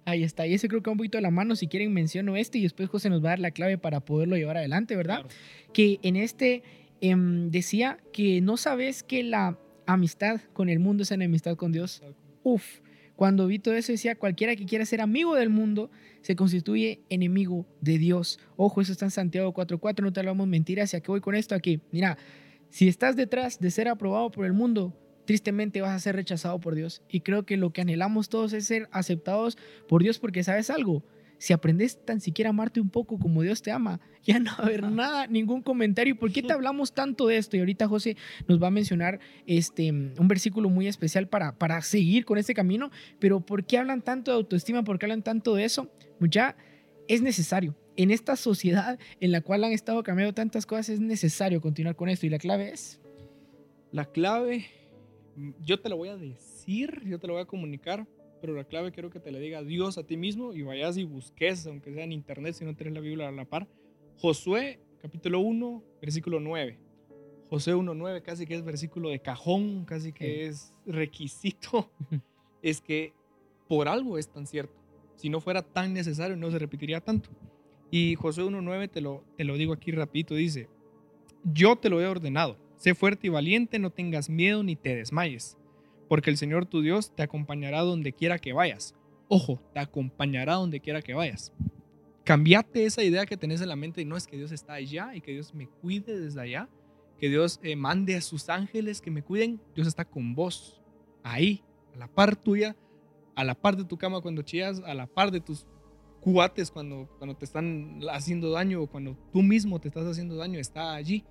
Ahí 0.06 0.24
está. 0.24 0.48
Y 0.48 0.54
ese 0.54 0.68
creo 0.68 0.82
que 0.82 0.90
va 0.90 0.94
un 0.94 0.98
poquito 0.98 1.18
de 1.18 1.22
la 1.22 1.32
mano. 1.32 1.56
Si 1.56 1.68
quieren, 1.68 1.94
menciono 1.94 2.36
este 2.36 2.58
y 2.58 2.64
después 2.64 2.90
José 2.90 3.10
nos 3.10 3.24
va 3.24 3.30
a 3.30 3.32
dar 3.32 3.40
la 3.40 3.52
clave 3.52 3.78
para 3.78 4.00
poderlo 4.00 4.36
llevar 4.36 4.58
adelante, 4.58 4.96
¿verdad? 4.96 5.22
Claro. 5.22 5.30
que 5.74 6.00
en 6.04 6.16
este 6.16 6.64
em, 7.02 7.50
decía 7.52 8.00
que 8.12 8.42
no 8.42 8.58
sabes 8.58 9.04
que 9.04 9.24
la 9.24 9.58
amistad 9.86 10.42
con 10.54 10.70
el 10.70 10.80
mundo 10.80 11.04
es 11.04 11.12
enemistad 11.12 11.56
con 11.56 11.72
Dios. 11.72 12.04
Uf, 12.44 12.80
cuando 13.16 13.48
vi 13.48 13.60
todo 13.60 13.74
eso 13.74 13.92
decía, 13.92 14.16
cualquiera 14.16 14.56
que 14.56 14.66
quiera 14.66 14.86
ser 14.86 15.02
amigo 15.02 15.36
del 15.36 15.50
mundo 15.50 15.90
se 16.22 16.36
constituye 16.36 17.02
enemigo 17.10 17.66
de 17.82 17.98
Dios. 17.98 18.40
Ojo, 18.58 18.82
eso 18.82 18.92
está 18.92 19.06
en 19.06 19.12
Santiago 19.12 19.54
4.4, 19.54 20.04
no 20.04 20.14
te 20.14 20.20
hablamos 20.20 20.48
mentiras. 20.48 20.94
¿Y 20.94 20.98
a 20.98 21.02
qué 21.02 21.08
voy 21.08 21.22
con 21.22 21.34
esto? 21.34 21.56
Aquí, 21.56 21.82
mira, 21.92 22.18
si 22.70 22.88
estás 22.88 23.16
detrás 23.16 23.60
de 23.60 23.72
ser 23.72 23.88
aprobado 23.88 24.32
por 24.32 24.46
el 24.46 24.54
mundo, 24.54 24.94
tristemente 25.26 25.82
vas 25.82 25.92
a 25.92 26.00
ser 26.00 26.16
rechazado 26.16 26.60
por 26.60 26.74
Dios. 26.74 27.04
Y 27.10 27.20
creo 27.20 27.46
que 27.46 27.58
lo 27.58 27.72
que 27.72 27.82
anhelamos 27.82 28.30
todos 28.30 28.54
es 28.54 28.66
ser 28.66 28.88
aceptados 28.92 29.58
por 29.88 30.02
Dios 30.02 30.20
porque 30.20 30.44
sabes 30.44 30.70
algo. 30.70 31.04
Si 31.40 31.54
aprendes 31.54 32.04
tan 32.04 32.20
siquiera 32.20 32.50
a 32.50 32.52
amarte 32.52 32.82
un 32.82 32.90
poco 32.90 33.20
como 33.20 33.44
Dios 33.44 33.62
te 33.62 33.72
ama, 33.72 34.00
ya 34.24 34.40
no 34.40 34.52
va 34.52 34.64
a 34.64 34.68
haber 34.68 34.84
nada, 34.84 35.28
ningún 35.28 35.62
comentario. 35.62 36.18
¿Por 36.18 36.32
qué 36.32 36.42
te 36.42 36.54
hablamos 36.54 36.94
tanto 36.94 37.28
de 37.28 37.38
esto? 37.38 37.58
Y 37.58 37.60
ahorita 37.60 37.88
José 37.88 38.18
nos 38.48 38.62
va 38.62 38.68
a 38.68 38.72
mencionar 38.72 39.20
este, 39.46 39.92
un 39.92 40.28
versículo 40.28 40.70
muy 40.70 40.88
especial 40.88 41.28
para, 41.28 41.58
para 41.58 41.82
seguir 41.82 42.26
con 42.26 42.38
este 42.38 42.54
camino. 42.56 42.90
Pero 43.20 43.42
¿por 43.42 43.66
qué 43.66 43.78
hablan 43.78 44.02
tanto 44.02 44.32
de 44.32 44.38
autoestima? 44.38 44.84
¿Por 44.84 44.98
qué 44.98 45.06
hablan 45.06 45.24
tanto 45.24 45.54
de 45.54 45.66
eso? 45.66 45.92
Ya 46.22 46.56
es 47.08 47.22
necesario. 47.22 47.76
En 47.98 48.12
esta 48.12 48.36
sociedad 48.36 49.00
en 49.20 49.32
la 49.32 49.42
cual 49.42 49.64
han 49.64 49.72
estado 49.72 50.04
cambiando 50.04 50.34
tantas 50.34 50.68
cosas, 50.68 50.90
es 50.90 51.00
necesario 51.00 51.60
continuar 51.62 51.96
con 51.96 52.10
esto. 52.10 52.28
Y 52.28 52.30
la 52.30 52.38
clave 52.38 52.72
es... 52.72 53.02
La 53.92 54.06
clave, 54.06 54.68
yo 55.62 55.80
te 55.80 55.90
lo 55.90 55.98
voy 55.98 56.10
a 56.10 56.18
decir, 56.18 57.02
yo 57.06 57.20
te 57.20 57.26
lo 57.26 57.34
voy 57.34 57.42
a 57.42 57.46
comunicar, 57.46 58.06
pero 58.40 58.54
la 58.54 58.66
clave 58.66 58.92
quiero 58.92 59.10
que 59.10 59.20
te 59.20 59.32
le 59.32 59.40
diga 59.40 59.64
Dios 59.64 59.98
a 59.98 60.04
ti 60.04 60.16
mismo 60.16 60.54
y 60.54 60.62
vayas 60.62 60.98
y 60.98 61.06
busques, 61.06 61.66
aunque 61.66 61.94
sea 61.94 62.04
en 62.04 62.12
internet, 62.12 62.54
si 62.54 62.66
no 62.66 62.76
tienes 62.76 62.94
la 62.94 63.00
Biblia 63.00 63.28
a 63.30 63.32
la 63.32 63.46
par. 63.46 63.68
Josué, 64.18 64.80
capítulo 65.02 65.40
1, 65.40 65.84
versículo 66.02 66.40
9. 66.40 66.78
Josué 67.50 67.76
1.9 67.76 68.22
casi 68.22 68.46
que 68.46 68.56
es 68.56 68.64
versículo 68.64 69.10
de 69.10 69.20
cajón, 69.20 69.86
casi 69.86 70.12
que 70.12 70.46
es 70.46 70.74
requisito. 70.86 71.90
es 72.62 72.82
que 72.82 73.14
por 73.68 73.88
algo 73.88 74.18
es 74.18 74.28
tan 74.28 74.46
cierto. 74.46 74.76
Si 75.16 75.30
no 75.30 75.42
fuera 75.42 75.62
tan 75.62 75.94
necesario, 75.94 76.36
no 76.36 76.52
se 76.52 76.60
repetiría 76.60 77.02
tanto. 77.02 77.30
Y 77.90 78.16
Josué 78.16 78.44
1.9 78.44 78.90
te 78.90 79.02
lo, 79.02 79.24
te 79.38 79.44
lo 79.44 79.56
digo 79.56 79.74
aquí 79.74 79.92
rapidito, 79.92 80.36
dice, 80.36 80.68
yo 81.44 81.76
te 81.78 81.90
lo 81.90 82.02
he 82.02 82.08
ordenado, 82.08 82.58
sé 82.76 82.96
fuerte 82.96 83.28
y 83.28 83.30
valiente, 83.30 83.80
no 83.80 83.92
tengas 83.92 84.30
miedo 84.30 84.64
ni 84.64 84.76
te 84.76 84.96
desmayes, 84.96 85.58
porque 86.10 86.30
el 86.30 86.38
Señor 86.38 86.66
tu 86.66 86.82
Dios 86.82 87.16
te 87.16 87.24
acompañará 87.24 87.82
donde 87.82 88.14
quiera 88.14 88.40
que 88.40 88.54
vayas. 88.54 88.94
Ojo, 89.30 89.60
te 89.74 89.80
acompañará 89.80 90.54
donde 90.56 90.80
quiera 90.80 91.02
que 91.02 91.14
vayas. 91.14 91.54
Cambiate 92.24 92.86
esa 92.86 93.04
idea 93.04 93.26
que 93.26 93.38
tenés 93.38 93.62
en 93.62 93.70
la 93.70 93.76
mente 93.76 94.02
y 94.02 94.06
no 94.06 94.18
es 94.18 94.28
que 94.28 94.38
Dios 94.38 94.52
está 94.52 94.74
allá 94.74 95.16
y 95.16 95.22
que 95.22 95.32
Dios 95.32 95.54
me 95.54 95.68
cuide 95.68 96.20
desde 96.20 96.42
allá, 96.42 96.70
que 97.20 97.30
Dios 97.30 97.60
eh, 97.64 97.76
mande 97.76 98.16
a 98.16 98.22
sus 98.22 98.50
ángeles 98.50 99.02
que 99.02 99.12
me 99.12 99.24
cuiden. 99.24 99.62
Dios 99.76 99.88
está 99.88 100.06
con 100.06 100.36
vos, 100.36 100.82
ahí, 101.24 101.64
a 101.96 101.98
la 101.98 102.08
par 102.08 102.36
tuya, 102.36 102.76
a 103.36 103.44
la 103.44 103.56
par 103.56 103.78
de 103.78 103.86
tu 103.86 103.98
cama 103.98 104.22
cuando 104.22 104.42
chillas, 104.42 104.82
a 104.86 104.94
la 104.94 105.08
par 105.08 105.32
de 105.32 105.40
tus 105.40 105.66
cuates 106.34 106.72
cuando, 106.72 107.08
cuando 107.18 107.38
te 107.38 107.46
están 107.46 108.02
haciendo 108.12 108.52
daño 108.52 108.82
o 108.82 108.88
cuando 108.88 109.16
tú 109.32 109.42
mismo 109.42 109.80
te 109.80 109.88
estás 109.88 110.06
haciendo 110.06 110.36
daño, 110.36 110.60
está 110.60 110.94
allí. 110.94 111.24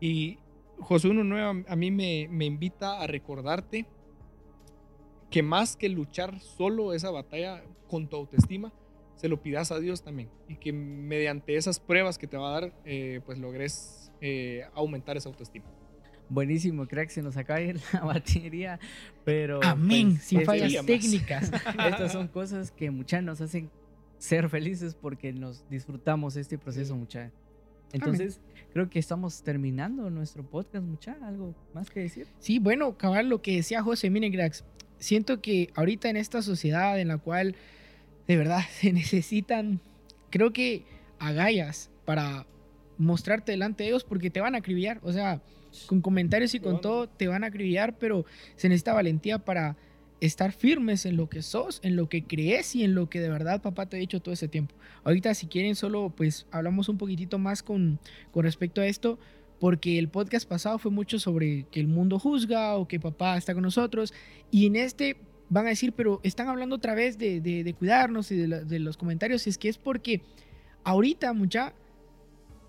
Y 0.00 0.38
Josué 0.80 1.10
1.9 1.10 1.66
a 1.68 1.76
mí 1.76 1.90
me, 1.90 2.28
me 2.30 2.46
invita 2.46 2.98
a 2.98 3.06
recordarte 3.06 3.84
que 5.30 5.42
más 5.42 5.76
que 5.76 5.90
luchar 5.90 6.40
solo 6.40 6.94
esa 6.94 7.10
batalla 7.10 7.62
con 7.88 8.08
tu 8.08 8.16
autoestima, 8.16 8.72
se 9.16 9.28
lo 9.28 9.42
pidas 9.42 9.70
a 9.70 9.80
Dios 9.80 10.02
también. 10.02 10.30
Y 10.48 10.56
que 10.56 10.72
mediante 10.72 11.56
esas 11.56 11.78
pruebas 11.78 12.16
que 12.16 12.26
te 12.26 12.38
va 12.38 12.48
a 12.48 12.60
dar, 12.60 12.72
eh, 12.86 13.20
pues 13.26 13.38
logres 13.38 14.10
eh, 14.22 14.64
aumentar 14.72 15.18
esa 15.18 15.28
autoestima. 15.28 15.66
Buenísimo, 16.30 16.86
crack, 16.86 17.10
se 17.10 17.20
nos 17.20 17.36
acaba 17.36 17.60
la 17.60 18.00
batería, 18.04 18.80
pero... 19.26 19.60
Amén, 19.62 20.12
pues, 20.12 20.24
sin 20.24 20.42
fallas 20.46 20.72
técnicas. 20.86 21.52
Estas 21.86 22.12
son 22.12 22.28
cosas 22.28 22.70
que 22.70 22.90
muchas 22.90 23.22
nos 23.22 23.42
hacen 23.42 23.70
ser 24.18 24.48
felices 24.48 24.94
porque 24.94 25.32
nos 25.32 25.68
disfrutamos 25.68 26.36
este 26.36 26.58
proceso, 26.58 26.94
Sí. 26.94 26.98
mucha. 26.98 27.30
Entonces, 27.92 28.40
creo 28.72 28.90
que 28.90 28.98
estamos 28.98 29.42
terminando 29.42 30.10
nuestro 30.10 30.42
podcast, 30.44 30.84
mucha. 30.84 31.16
¿Algo 31.22 31.54
más 31.72 31.90
que 31.90 32.00
decir? 32.00 32.26
Sí, 32.38 32.58
bueno, 32.58 32.98
cabal, 32.98 33.28
lo 33.28 33.40
que 33.40 33.56
decía 33.56 33.82
José, 33.82 34.10
miren, 34.10 34.32
cracks, 34.32 34.64
siento 34.98 35.40
que 35.40 35.70
ahorita 35.74 36.10
en 36.10 36.16
esta 36.16 36.42
sociedad 36.42 37.00
en 37.00 37.08
la 37.08 37.18
cual 37.18 37.56
de 38.26 38.36
verdad 38.36 38.60
se 38.72 38.92
necesitan, 38.92 39.80
creo 40.30 40.52
que 40.52 40.84
agallas 41.18 41.90
para 42.04 42.46
mostrarte 42.98 43.52
delante 43.52 43.84
de 43.84 43.90
ellos 43.90 44.04
porque 44.04 44.28
te 44.30 44.40
van 44.40 44.54
a 44.54 44.58
acribillar. 44.58 45.00
O 45.02 45.12
sea, 45.12 45.40
con 45.86 46.00
comentarios 46.02 46.54
y 46.54 46.60
con 46.60 46.80
todo 46.80 47.08
te 47.08 47.28
van 47.28 47.44
a 47.44 47.46
acribillar, 47.46 47.96
pero 47.98 48.26
se 48.56 48.68
necesita 48.68 48.92
valentía 48.92 49.38
para 49.38 49.76
estar 50.20 50.52
firmes 50.52 51.06
en 51.06 51.16
lo 51.16 51.28
que 51.28 51.42
sos, 51.42 51.80
en 51.82 51.96
lo 51.96 52.08
que 52.08 52.24
crees 52.24 52.74
y 52.74 52.84
en 52.84 52.94
lo 52.94 53.08
que 53.08 53.20
de 53.20 53.28
verdad 53.28 53.62
papá 53.62 53.86
te 53.86 53.96
ha 53.96 54.00
dicho 54.00 54.20
todo 54.20 54.32
ese 54.32 54.48
tiempo. 54.48 54.74
Ahorita 55.04 55.34
si 55.34 55.46
quieren 55.46 55.74
solo 55.74 56.12
pues 56.14 56.46
hablamos 56.50 56.88
un 56.88 56.98
poquitito 56.98 57.38
más 57.38 57.62
con, 57.62 57.98
con 58.32 58.42
respecto 58.44 58.80
a 58.80 58.86
esto, 58.86 59.18
porque 59.60 59.98
el 59.98 60.08
podcast 60.08 60.48
pasado 60.48 60.78
fue 60.78 60.90
mucho 60.90 61.18
sobre 61.18 61.66
que 61.70 61.80
el 61.80 61.88
mundo 61.88 62.18
juzga 62.18 62.76
o 62.76 62.86
que 62.86 63.00
papá 63.00 63.36
está 63.36 63.54
con 63.54 63.62
nosotros 63.62 64.12
y 64.50 64.66
en 64.66 64.76
este 64.76 65.16
van 65.50 65.66
a 65.66 65.70
decir, 65.70 65.92
pero 65.92 66.20
están 66.22 66.48
hablando 66.48 66.76
otra 66.76 66.94
vez 66.94 67.16
de, 67.18 67.40
de, 67.40 67.74
cuidarnos 67.74 68.30
y 68.30 68.36
de, 68.36 68.64
de, 68.64 68.78
los 68.78 68.96
comentarios, 68.96 69.46
es 69.46 69.56
que 69.56 69.70
es 69.70 69.78
porque 69.78 70.20
ahorita 70.84 71.32
mucha, 71.32 71.72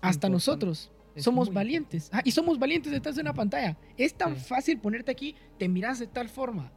hasta 0.00 0.30
nosotros 0.30 0.90
somos 1.16 1.52
valientes. 1.52 2.08
Ah, 2.12 2.22
y 2.24 2.30
somos 2.30 2.58
valientes 2.58 2.92
detrás 2.92 3.16
de 3.16 3.22
una 3.22 3.34
pantalla. 3.34 3.76
Es 3.96 4.14
tan 4.14 4.36
fácil 4.36 4.78
ponerte 4.78 5.10
aquí, 5.10 5.34
te 5.58 5.68
miras 5.68 5.98
de 5.98 6.06
tal 6.06 6.28
forma, 6.28 6.72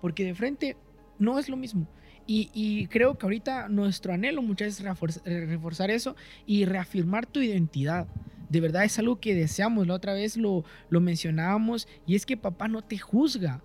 porque 0.00 0.24
de 0.24 0.34
frente 0.34 0.76
no 1.18 1.38
es 1.38 1.48
lo 1.48 1.56
mismo. 1.56 1.88
Y, 2.30 2.86
creo 2.88 3.16
que 3.16 3.24
ahorita 3.24 3.70
nuestro 3.70 4.12
anhelo 4.12 4.42
muchas 4.42 4.68
veces 4.68 4.86
es 5.24 5.48
reforzar, 5.48 5.90
eso 5.90 6.14
y 6.44 6.66
reafirmar 6.66 7.24
tu 7.24 7.40
identidad. 7.40 8.06
De 8.50 8.60
verdad 8.60 8.84
es 8.84 8.98
algo 8.98 9.18
que 9.18 9.34
deseamos. 9.34 9.86
La 9.86 9.94
otra 9.94 10.12
vez 10.12 10.36
lo, 10.36 10.62
lo 10.90 11.00
mencionábamos 11.00 11.88
y 12.06 12.16
es 12.16 12.26
que 12.26 12.36
papá 12.36 12.68
no 12.68 12.82
te 12.82 12.98
juzga. 12.98 13.62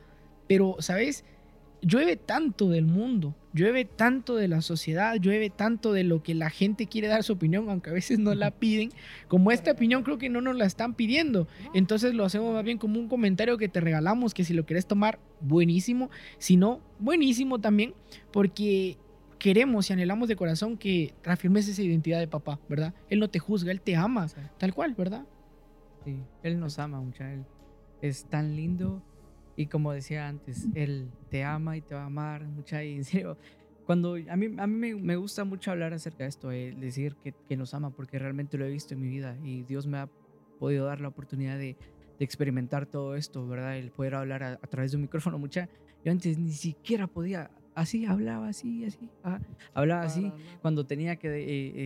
Pero, 0.47 0.77
¿sabes? 0.79 1.25
Llueve 1.83 2.15
tanto 2.15 2.69
del 2.69 2.85
mundo, 2.85 3.35
llueve 3.53 3.85
tanto 3.85 4.35
de 4.35 4.47
la 4.47 4.61
sociedad, 4.61 5.15
llueve 5.15 5.49
tanto 5.49 5.93
de 5.93 6.03
lo 6.03 6.23
que 6.23 6.33
la 6.33 6.49
gente 6.49 6.87
quiere 6.87 7.07
dar 7.07 7.23
su 7.23 7.33
opinión, 7.33 7.69
aunque 7.69 7.89
a 7.89 7.93
veces 7.93 8.19
no 8.19 8.33
la 8.33 8.51
piden. 8.59 8.91
Como 9.27 9.51
esta 9.51 9.71
opinión 9.71 10.03
creo 10.03 10.17
que 10.17 10.29
no 10.29 10.41
nos 10.41 10.55
la 10.55 10.65
están 10.65 10.95
pidiendo. 10.95 11.47
Entonces 11.73 12.13
lo 12.13 12.25
hacemos 12.25 12.53
más 12.53 12.63
bien 12.63 12.77
como 12.77 12.99
un 12.99 13.07
comentario 13.07 13.57
que 13.57 13.69
te 13.69 13.81
regalamos, 13.81 14.33
que 14.33 14.43
si 14.43 14.53
lo 14.53 14.65
quieres 14.65 14.87
tomar, 14.87 15.19
buenísimo. 15.41 16.09
Si 16.37 16.57
no, 16.57 16.81
buenísimo 16.99 17.59
también, 17.59 17.93
porque 18.31 18.97
queremos 19.37 19.89
y 19.89 19.93
anhelamos 19.93 20.29
de 20.29 20.37
corazón 20.37 20.77
que 20.77 21.13
reafirmes 21.21 21.67
esa 21.67 21.81
identidad 21.81 22.19
de 22.19 22.27
papá, 22.27 22.59
¿verdad? 22.69 22.93
Él 23.09 23.19
no 23.19 23.29
te 23.29 23.39
juzga, 23.39 23.71
él 23.71 23.81
te 23.81 23.95
ama, 23.95 24.27
tal 24.57 24.73
cual, 24.73 24.95
¿verdad? 24.95 25.25
Sí, 26.05 26.17
él 26.43 26.59
nos 26.59 26.79
ama 26.79 27.03
él 27.19 27.45
es 28.01 28.25
tan 28.25 28.57
lindo 28.57 29.01
y 29.55 29.67
como 29.67 29.91
decía 29.91 30.27
antes, 30.27 30.67
Él 30.73 31.09
te 31.29 31.43
ama 31.43 31.77
y 31.77 31.81
te 31.81 31.95
va 31.95 32.03
a 32.03 32.05
amar, 32.05 32.45
mucha 32.45 32.83
y 32.83 32.95
en 32.95 33.03
serio. 33.03 33.37
Cuando 33.85 34.15
a 34.15 34.35
mí, 34.37 34.55
a 34.57 34.67
mí 34.67 34.93
me, 34.95 35.15
gusta 35.17 35.43
mucho 35.43 35.71
hablar 35.71 35.93
acerca 35.93 36.23
de 36.23 36.29
esto, 36.29 36.51
eh, 36.51 36.73
decir 36.79 37.15
que, 37.21 37.33
que, 37.33 37.57
nos 37.57 37.73
ama, 37.73 37.89
porque 37.89 38.17
realmente 38.17 38.57
lo 38.57 38.65
he 38.65 38.69
visto 38.69 38.93
en 38.93 39.01
mi 39.01 39.09
vida 39.09 39.37
y 39.43 39.63
Dios 39.63 39.87
me 39.87 39.97
ha 39.97 40.09
podido 40.57 40.85
dar 40.85 41.01
la 41.01 41.09
oportunidad 41.09 41.57
de, 41.57 41.75
de 42.17 42.25
experimentar 42.25 42.85
todo 42.85 43.15
esto, 43.15 43.45
¿verdad? 43.47 43.77
El 43.77 43.91
poder 43.91 44.15
hablar 44.15 44.43
a, 44.43 44.57
través 44.57 44.91
de 44.91 44.97
un 44.97 45.01
micrófono. 45.01 45.37
Mucha, 45.37 45.69
yo 46.03 46.11
antes 46.11 46.37
ni 46.37 46.51
siquiera 46.51 47.07
podía, 47.07 47.51
así, 47.75 48.05
hablaba 48.05 48.47
así, 48.47 48.85
así, 48.85 49.09
ah, 49.23 49.39
hablaba 49.73 50.03
así, 50.03 50.31
cuando 50.61 50.85
tenía 50.85 51.15
que 51.17 51.27
eh, 51.27 51.43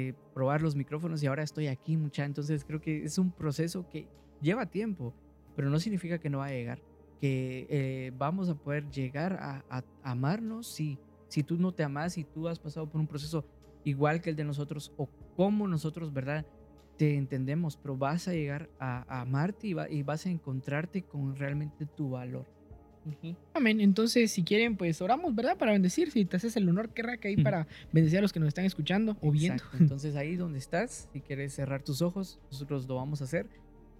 eh, 0.10 0.14
probar 0.34 0.62
los 0.62 0.76
micrófonos 0.76 1.24
y 1.24 1.28
ahora 1.28 1.44
estoy 1.44 1.68
aquí, 1.68 1.98
mucha. 1.98 2.26
Entonces 2.26 2.64
creo 2.64 2.80
que 2.80 3.04
es 3.04 3.18
un 3.18 3.32
proceso 3.32 3.88
que 3.90 4.08
lleva 4.42 4.66
tiempo, 4.66 5.14
pero 5.56 5.70
no 5.70 5.80
significa 5.80 6.20
que 6.20 6.30
no 6.30 6.40
va 6.40 6.48
a 6.48 6.52
llegar 6.52 6.80
que 7.20 7.68
eh, 7.70 8.12
vamos 8.18 8.50
a 8.50 8.56
poder 8.56 8.90
llegar 8.90 9.34
a, 9.34 9.84
amarnos 10.04 10.68
si, 10.68 10.98
si 11.28 11.44
tú 11.44 11.58
no 11.58 11.74
te 11.74 11.84
amas 11.84 12.18
y 12.18 12.24
tú 12.24 12.48
has 12.48 12.60
pasado 12.60 12.88
por 12.88 13.02
un 13.02 13.08
proceso 13.08 13.46
igual 13.84 14.22
que 14.22 14.32
el 14.32 14.36
de 14.36 14.44
nosotros 14.44 14.92
o 14.98 15.08
como 15.36 15.68
nosotros, 15.68 16.14
¿verdad? 16.14 16.46
Te 16.98 17.16
entendemos, 17.16 17.78
pero 17.78 17.96
vas 17.96 18.28
a 18.28 18.34
llegar 18.34 18.70
a, 18.80 19.22
amarte 19.22 19.68
y, 19.68 20.04
vas 20.04 20.26
a 20.26 20.30
encontrarte 20.30 21.04
con 21.04 21.36
realmente 21.36 21.86
tu 21.86 22.12
valor. 22.12 22.46
Amén. 23.54 23.80
Entonces, 23.80 24.32
si 24.32 24.44
quieren, 24.44 24.76
pues 24.76 25.02
oramos, 25.02 25.34
¿verdad? 25.34 25.58
Para 25.58 25.72
bendecir. 25.72 26.12
Si 26.12 26.26
te 26.26 26.36
haces 26.36 26.58
el 26.58 26.68
honor, 26.68 26.90
querrá 26.90 27.18
que 27.18 27.30
hay 27.30 27.38
para 27.38 27.68
bendecir 27.94 28.20
a 28.20 28.22
los 28.22 28.34
que 28.34 28.40
nos 28.40 28.48
están 28.48 28.66
escuchando 28.66 29.16
o 29.22 29.32
viendo. 29.32 29.64
Entonces, 29.80 30.16
ahí 30.16 30.36
donde 30.36 30.60
estás, 30.60 31.08
si 31.14 31.22
quieres 31.22 31.54
cerrar 31.54 31.84
tus 31.84 32.02
ojos, 32.02 32.40
nosotros 32.52 32.86
lo 32.88 32.96
vamos 32.96 33.22
a 33.22 33.26
hacer. 33.26 33.48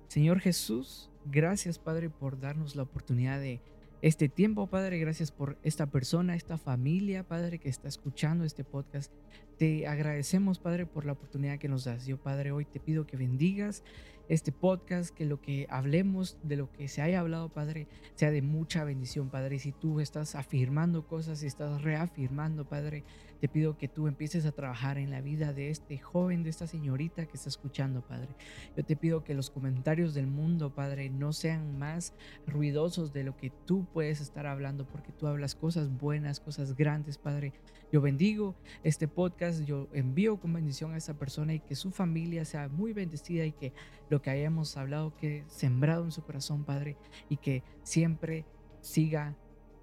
Señor 0.08 0.40
Jesús, 0.40 1.10
Gracias, 1.30 1.78
Padre, 1.78 2.10
por 2.10 2.40
darnos 2.40 2.78
la 2.78 2.84
oportunidad 2.84 3.40
de 3.42 3.60
este 4.02 4.30
tiempo, 4.30 4.68
Padre. 4.68 4.98
Gracias 4.98 5.30
por 5.30 5.58
esta 5.62 5.88
persona, 5.88 6.36
esta 6.36 6.58
familia, 6.58 7.24
Padre, 7.24 7.60
que 7.60 7.68
está 7.68 7.90
escuchando 7.90 8.46
este 8.46 8.64
podcast. 8.64 9.12
Te 9.58 9.88
agradecemos, 9.88 10.60
Padre, 10.60 10.86
por 10.86 11.06
la 11.06 11.12
oportunidad 11.12 11.60
que 11.60 11.68
nos 11.68 11.84
das. 11.84 12.06
Yo, 12.06 12.18
Padre, 12.18 12.54
hoy 12.54 12.64
te 12.64 12.80
pido 12.80 13.06
que 13.06 13.18
bendigas 13.18 13.84
este 14.30 14.52
podcast, 14.52 15.14
que 15.16 15.26
lo 15.26 15.42
que 15.42 15.68
hablemos, 15.70 16.38
de 16.44 16.58
lo 16.58 16.72
que 16.72 16.88
se 16.88 17.02
haya 17.02 17.20
hablado, 17.20 17.50
Padre, 17.50 17.88
sea 18.16 18.32
de 18.32 18.42
mucha 18.42 18.84
bendición, 18.84 19.30
Padre. 19.30 19.60
Si 19.60 19.72
tú 19.72 20.00
estás 20.00 20.36
afirmando 20.36 21.08
cosas 21.08 21.44
y 21.44 21.48
estás 21.48 21.82
reafirmando, 21.82 22.68
Padre, 22.68 23.04
te 23.40 23.48
pido 23.48 23.78
que 23.78 23.88
tú 23.88 24.08
empieces 24.08 24.46
a 24.46 24.52
trabajar 24.52 24.98
en 24.98 25.12
la 25.12 25.22
vida 25.22 25.54
de 25.54 25.70
este 25.70 25.98
joven, 25.98 26.44
de 26.44 26.50
esta 26.50 26.68
señorita 26.68 27.26
que 27.26 27.38
está 27.38 27.50
escuchando, 27.50 28.02
Padre. 28.02 28.30
Yo 28.76 28.84
te 28.84 28.96
pido 28.96 29.24
que 29.24 29.34
los 29.34 29.50
comentarios 29.50 30.14
del 30.14 30.28
mundo, 30.28 30.74
Padre, 30.74 31.10
no 31.10 31.34
sean 31.34 31.78
más 31.78 32.14
ruidosos 32.48 33.14
de 33.14 33.24
lo 33.24 33.38
que 33.38 33.52
tú 33.66 33.86
puedes 33.94 34.22
estar 34.22 34.48
hablando, 34.48 34.86
porque 34.88 35.12
tú 35.12 35.28
hablas 35.28 35.56
cosas 35.56 35.96
buenas, 35.96 36.40
cosas 36.40 36.76
grandes, 36.76 37.18
Padre. 37.18 37.54
Yo 37.92 38.02
bendigo 38.02 38.56
este 38.84 39.08
podcast, 39.08 39.64
yo 39.64 39.88
envío 39.94 40.38
con 40.38 40.52
bendición 40.52 40.94
a 40.94 40.98
esta 40.98 41.14
persona 41.14 41.54
y 41.54 41.60
que 41.60 41.76
su 41.76 41.92
familia 41.92 42.44
sea 42.44 42.68
muy 42.68 42.92
bendecida 42.92 43.46
y 43.46 43.54
que 43.54 43.72
lo 44.10 44.17
que 44.22 44.30
hayamos 44.30 44.76
hablado 44.78 45.16
que 45.16 45.44
sembrado 45.48 46.04
en 46.04 46.12
su 46.12 46.24
corazón, 46.24 46.64
Padre, 46.64 46.98
y 47.30 47.38
que 47.38 47.64
siempre 47.84 48.46
siga 48.82 49.36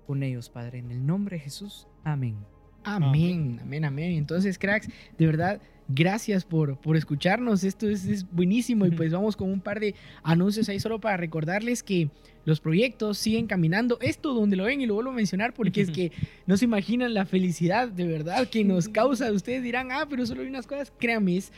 con 0.07 0.23
ellos, 0.23 0.51
Padre. 0.51 0.79
En 0.79 0.90
el 0.90 1.05
nombre 1.07 1.37
de 1.37 1.44
Jesús, 1.44 1.88
amén. 2.05 2.37
Amén, 2.85 3.59
amén, 3.62 3.85
amén. 3.85 4.12
Entonces, 4.12 4.59
cracks, 4.59 4.88
de 5.16 5.27
verdad, 5.27 5.61
gracias 5.88 6.44
por, 6.44 6.79
por 6.79 6.97
escucharnos. 6.97 7.64
Esto 7.64 7.88
es, 7.88 8.31
buenísimo. 8.31 8.87
Y 8.87 8.90
pues 8.90 9.12
vamos 9.12 9.37
con 9.37 9.51
un 9.51 9.61
par 9.61 9.81
de 9.81 9.94
anuncios 10.23 10.68
ahí 10.68 10.79
solo 10.79 11.01
para 11.01 11.16
recordarles 11.16 11.83
que 11.83 12.11
los 12.44 12.61
proyectos 12.61 13.18
siguen 13.18 13.47
caminando. 13.47 13.99
Esto 14.01 14.35
donde 14.35 14.57
lo 14.57 14.64
ven 14.64 14.81
y 14.81 14.87
lo 14.87 14.94
vuelvo 14.94 15.11
a 15.11 15.14
mencionar 15.14 15.55
porque 15.55 15.81
es 15.81 15.90
que 15.90 16.12
no 16.47 16.57
se 16.57 16.66
imaginan 16.66 17.14
la 17.14 17.25
felicidad 17.25 17.88
de 17.88 18.07
verdad 18.07 18.49
que 18.49 18.64
nos 18.64 18.88
causa. 18.90 19.33
Ustedes 19.33 19.62
dirán, 19.62 19.90
ah, 19.90 20.07
pero 20.09 20.27
solo 20.27 20.42
hay 20.42 20.49
unas 20.49 20.66
cosas. 20.66 20.92
Créanme, 20.99 21.38
es 21.38 21.53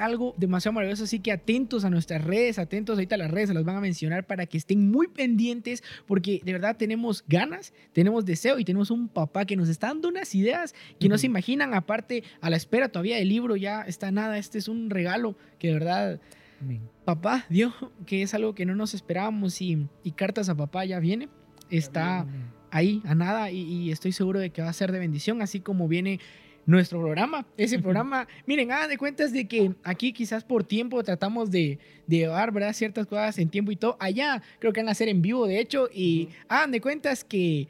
algo 0.00 0.34
demasiado 0.36 0.74
maravilloso, 0.74 1.04
así 1.04 1.18
que 1.18 1.32
atentos 1.32 1.84
a 1.84 1.90
nuestras 1.90 2.22
redes, 2.22 2.58
atentos 2.58 2.96
ahorita 2.96 3.16
a 3.16 3.18
las 3.18 3.30
redes, 3.30 3.48
se 3.48 3.54
las 3.54 3.64
van 3.64 3.76
a 3.76 3.80
mencionar 3.80 4.26
para 4.26 4.46
que 4.46 4.56
estén 4.56 4.90
muy 4.90 5.08
pendientes, 5.08 5.82
porque 6.06 6.40
de 6.44 6.52
verdad 6.52 6.76
tenemos 6.76 7.24
ganas, 7.26 7.72
tenemos 7.92 8.24
deseo 8.24 8.58
y 8.58 8.64
tenemos 8.64 8.90
un 8.90 9.08
papá 9.08 9.44
que 9.44 9.56
nos 9.56 9.68
está 9.68 9.88
dando 9.88 10.08
unas 10.08 10.34
ideas 10.34 10.74
que 11.00 11.08
no 11.08 11.18
se 11.18 11.26
imaginan, 11.26 11.74
aparte 11.74 12.22
a 12.40 12.50
la 12.50 12.56
espera 12.56 12.88
todavía 12.88 13.16
del 13.16 13.28
libro, 13.28 13.56
ya 13.56 13.82
está 13.82 14.10
nada, 14.10 14.38
este 14.38 14.58
es 14.58 14.68
un 14.68 14.90
regalo 14.90 15.36
que 15.58 15.68
de 15.68 15.74
verdad... 15.74 16.20
Papá 17.04 17.44
dio, 17.50 17.74
que 18.06 18.22
es 18.22 18.32
algo 18.32 18.54
que 18.54 18.64
no 18.64 18.74
nos 18.74 18.94
esperábamos 18.94 19.60
y, 19.60 19.86
cartas 20.16 20.48
a 20.48 20.54
papá 20.54 20.86
ya 20.86 20.98
viene, 20.98 21.28
está 21.68 22.26
ahí 22.70 23.02
a 23.04 23.14
nada 23.14 23.50
y, 23.50 23.60
y, 23.60 23.90
estoy 23.90 24.12
seguro 24.12 24.40
de 24.40 24.48
que 24.48 24.62
va 24.62 24.70
a 24.70 24.72
ser 24.72 24.90
de 24.90 24.98
bendición, 24.98 25.42
así 25.42 25.60
como 25.60 25.88
viene 25.88 26.20
nuestro 26.66 27.00
programa. 27.00 27.46
Ese 27.56 27.78
programa, 27.78 28.26
miren, 28.46 28.72
hagan 28.72 28.88
de 28.88 28.98
cuentas 28.98 29.32
de 29.32 29.46
que 29.46 29.72
aquí 29.82 30.12
quizás 30.12 30.44
por 30.44 30.64
tiempo 30.64 31.02
tratamos 31.02 31.50
de, 31.50 31.78
llevar, 32.06 32.52
¿verdad? 32.52 32.72
Ciertas 32.72 33.06
cosas 33.06 33.38
en 33.38 33.48
tiempo 33.48 33.70
y 33.70 33.76
todo. 33.76 33.96
Allá 33.98 34.42
creo 34.58 34.72
que 34.72 34.80
van 34.80 34.88
a 34.88 34.92
hacer 34.92 35.08
en 35.08 35.22
vivo, 35.22 35.46
de 35.46 35.60
hecho, 35.60 35.88
y 35.92 36.28
hagan 36.48 36.70
de 36.70 36.80
cuentas 36.80 37.24
que 37.24 37.68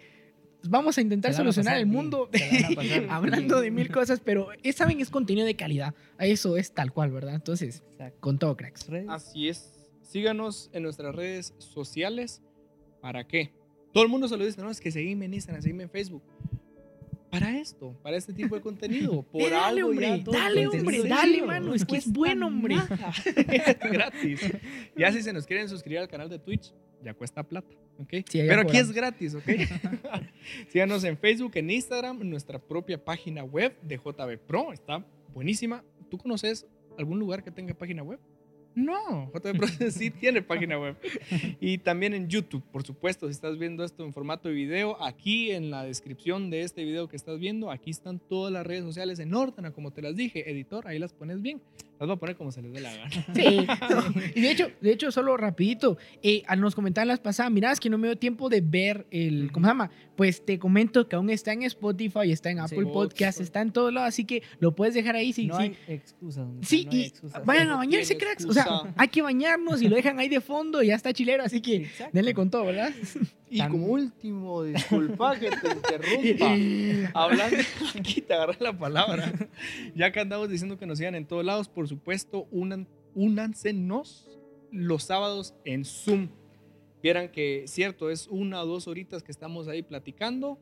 vamos 0.69 0.97
a 0.99 1.03
intentar 1.03 1.35
solucionar 1.35 1.77
el 1.77 1.87
mundo 1.87 2.31
hablando 3.11 3.61
de 3.61 3.71
mil 3.71 3.91
cosas, 3.91 4.21
pero 4.21 4.49
saben, 4.75 5.01
es 5.01 5.11
contenido 5.11 5.47
de 5.47 5.55
calidad. 5.57 5.95
Eso 6.19 6.57
es 6.57 6.73
tal 6.73 6.93
cual, 6.93 7.11
¿verdad? 7.11 7.35
Entonces, 7.35 7.83
con 8.21 8.39
todo, 8.39 8.57
cracks. 8.57 8.89
Así 9.09 9.49
es. 9.49 9.73
Síganos 10.03 10.71
en 10.73 10.83
nuestras 10.83 11.15
redes 11.15 11.55
sociales. 11.59 12.43
¿Para 13.01 13.27
qué? 13.27 13.53
Todo 13.93 14.03
el 14.03 14.11
mundo 14.11 14.27
se 14.27 14.37
lo 14.37 14.45
dice, 14.45 14.61
no, 14.61 14.71
es 14.71 14.81
que 14.81 14.91
seguime 14.91 15.27
en 15.27 15.35
Instagram, 15.35 15.63
seguime 15.63 15.85
en 15.85 15.91
Facebook 15.91 16.23
para 17.41 17.59
esto, 17.59 17.97
para 18.03 18.17
este 18.17 18.33
tipo 18.33 18.55
de 18.55 18.61
contenido. 18.61 19.23
Por 19.33 19.51
dale, 19.51 19.83
hombre, 19.83 20.23
dale, 20.25 20.67
hombre, 20.69 21.03
dale, 21.03 21.43
mano. 21.43 21.75
Es 21.75 21.85
que 21.85 21.97
es 21.97 22.11
bueno, 22.11 22.47
hombre. 22.47 22.77
gratis. 23.93 24.41
Ya 24.97 25.13
si 25.13 25.23
se 25.23 25.33
nos 25.33 25.47
quieren 25.47 25.69
suscribir 25.69 25.99
al 25.99 26.09
canal 26.09 26.29
de 26.29 26.39
Twitch, 26.39 26.73
ya 27.03 27.15
cuesta 27.15 27.43
plata, 27.43 27.75
¿ok? 27.99 28.15
Pero 28.31 28.63
aquí 28.63 28.77
es 28.77 28.93
gratis, 28.93 29.35
¿ok? 29.35 29.49
Síganos 30.69 31.05
en 31.05 31.19
Facebook, 31.19 31.53
en 31.57 31.71
Instagram, 31.71 32.23
en 32.23 32.31
nuestra 32.31 32.59
propia 32.59 33.03
página 33.03 33.45
web 33.45 33.77
de 33.83 33.97
JB 33.97 34.39
Pro. 34.47 34.73
Está 34.73 35.05
buenísima. 35.33 35.85
¿Tú 36.11 36.19
conoces 36.19 36.67
algún 36.97 37.19
lugar 37.19 37.43
que 37.43 37.51
tenga 37.51 37.75
página 37.75 38.03
web? 38.03 38.21
No, 38.75 39.31
JB 39.33 39.91
sí 39.91 40.11
tiene 40.11 40.43
página 40.43 40.79
web. 40.79 40.97
Y 41.61 41.79
también 41.79 42.15
en 42.15 42.29
YouTube, 42.29 42.63
por 42.73 42.85
supuesto, 42.85 43.27
si 43.27 43.33
estás 43.33 43.59
viendo 43.59 43.85
esto 43.85 44.05
en 44.05 44.13
formato 44.13 44.49
de 44.49 44.55
video, 44.55 45.03
aquí 45.03 45.53
en 45.53 45.71
la 45.71 45.85
descripción 45.85 46.51
de 46.51 46.63
este 46.63 46.85
video 46.85 47.09
que 47.09 47.17
estás 47.17 47.39
viendo, 47.39 47.71
aquí 47.71 47.91
están 47.91 48.19
todas 48.19 48.53
las 48.53 48.67
redes 48.67 48.85
sociales 48.85 49.19
en 49.21 49.35
orden, 49.35 49.71
como 49.73 49.93
te 49.93 50.03
las 50.03 50.17
dije, 50.17 50.51
editor, 50.51 50.89
ahí 50.89 50.99
las 50.99 51.13
pones 51.13 51.41
bien. 51.41 51.63
Las 52.01 52.09
voy 52.09 52.17
a 52.17 52.19
poner 52.19 52.37
como 52.37 52.51
se 52.51 52.61
les 52.61 52.73
dé 52.73 52.81
la 52.81 52.95
gana. 52.95 53.11
Sí. 53.35 53.67
Y 54.35 54.41
de 54.41 54.51
hecho, 54.51 54.71
de 54.81 54.93
hecho, 54.93 55.11
solo 55.13 55.37
rapidito, 55.37 55.97
eh, 56.23 56.43
nos 56.59 56.75
comentaban 56.75 57.09
las 57.09 57.21
pasadas, 57.21 57.53
mirá, 57.53 57.71
es 57.73 57.79
que 57.81 57.89
no 57.89 57.99
me 57.99 58.09
dio 58.09 58.17
tiempo 58.19 58.49
de 58.49 58.61
ver 58.61 59.07
el, 59.11 59.51
¿cómo 59.53 59.67
se 59.67 59.71
llama? 59.71 59.91
Pues 60.17 60.45
te 60.45 60.59
comento 60.59 61.09
que 61.09 61.17
aún 61.17 61.31
está 61.31 61.53
en 61.53 61.63
Spotify, 61.63 62.31
está 62.33 62.51
en 62.51 62.59
Sí. 62.59 62.75
Apple 62.75 62.87
Podcast, 62.93 63.41
está 63.41 63.61
en 63.61 63.73
todos 63.73 63.93
lados, 63.93 64.09
así 64.09 64.25
que 64.25 64.43
lo 64.59 64.75
puedes 64.75 64.95
dejar 64.95 65.17
ahí. 65.17 65.33
Sí, 65.33 65.47
no 65.47 65.57
sí. 65.57 65.63
hay 65.63 65.77
excusas. 65.89 66.47
Sí, 66.63 66.85
no 66.85 66.91
hay 66.93 66.99
y 66.99 67.05
excusas. 67.07 67.45
vayan 67.45 67.71
a 67.71 67.77
bañarse, 67.77 68.17
cracks. 68.17 68.45
O 68.45 68.53
sea, 68.53 68.67
hay 68.97 69.09
que 69.09 69.23
bañarnos 69.23 69.81
y 69.83 69.89
lo 69.89 69.97
dejan 69.97 70.19
ahí 70.19 70.29
de 70.29 70.41
fondo 70.41 70.83
y 70.83 70.89
ya 70.89 70.95
está 70.97 71.13
chilero, 71.13 71.45
así 71.45 71.61
que 71.61 71.77
Exacto. 71.77 72.11
denle 72.13 72.35
con 72.35 72.51
todo, 72.51 72.67
¿verdad? 72.67 72.93
Y 73.55 73.69
como 73.69 73.87
último, 73.87 74.65
disculpa 74.65 75.39
que 75.39 75.49
te 75.49 75.69
interrumpa. 75.69 77.13
Hablando, 77.15 77.57
aquí 77.97 78.21
te 78.21 78.35
agarré 78.35 78.57
la 78.59 78.77
palabra. 78.77 79.33
Ya 79.95 80.11
que 80.11 80.19
andamos 80.19 80.49
diciendo 80.49 80.77
que 80.77 80.87
nos 80.87 80.99
sigan 80.99 81.15
en 81.15 81.25
todos 81.25 81.45
lados, 81.45 81.69
por 81.69 81.87
supuesto, 81.87 82.49
unan, 82.51 82.89
únansenos 83.15 84.29
los 84.73 85.05
sábados 85.05 85.55
en 85.65 85.85
Zoom. 85.85 86.31
Vieran 87.01 87.31
que, 87.31 87.63
cierto, 87.69 88.11
es 88.11 88.27
una 88.27 88.61
o 88.61 88.67
dos 88.67 88.89
horitas 88.89 89.23
que 89.23 89.31
estamos 89.31 89.69
ahí 89.69 89.83
platicando, 89.85 90.59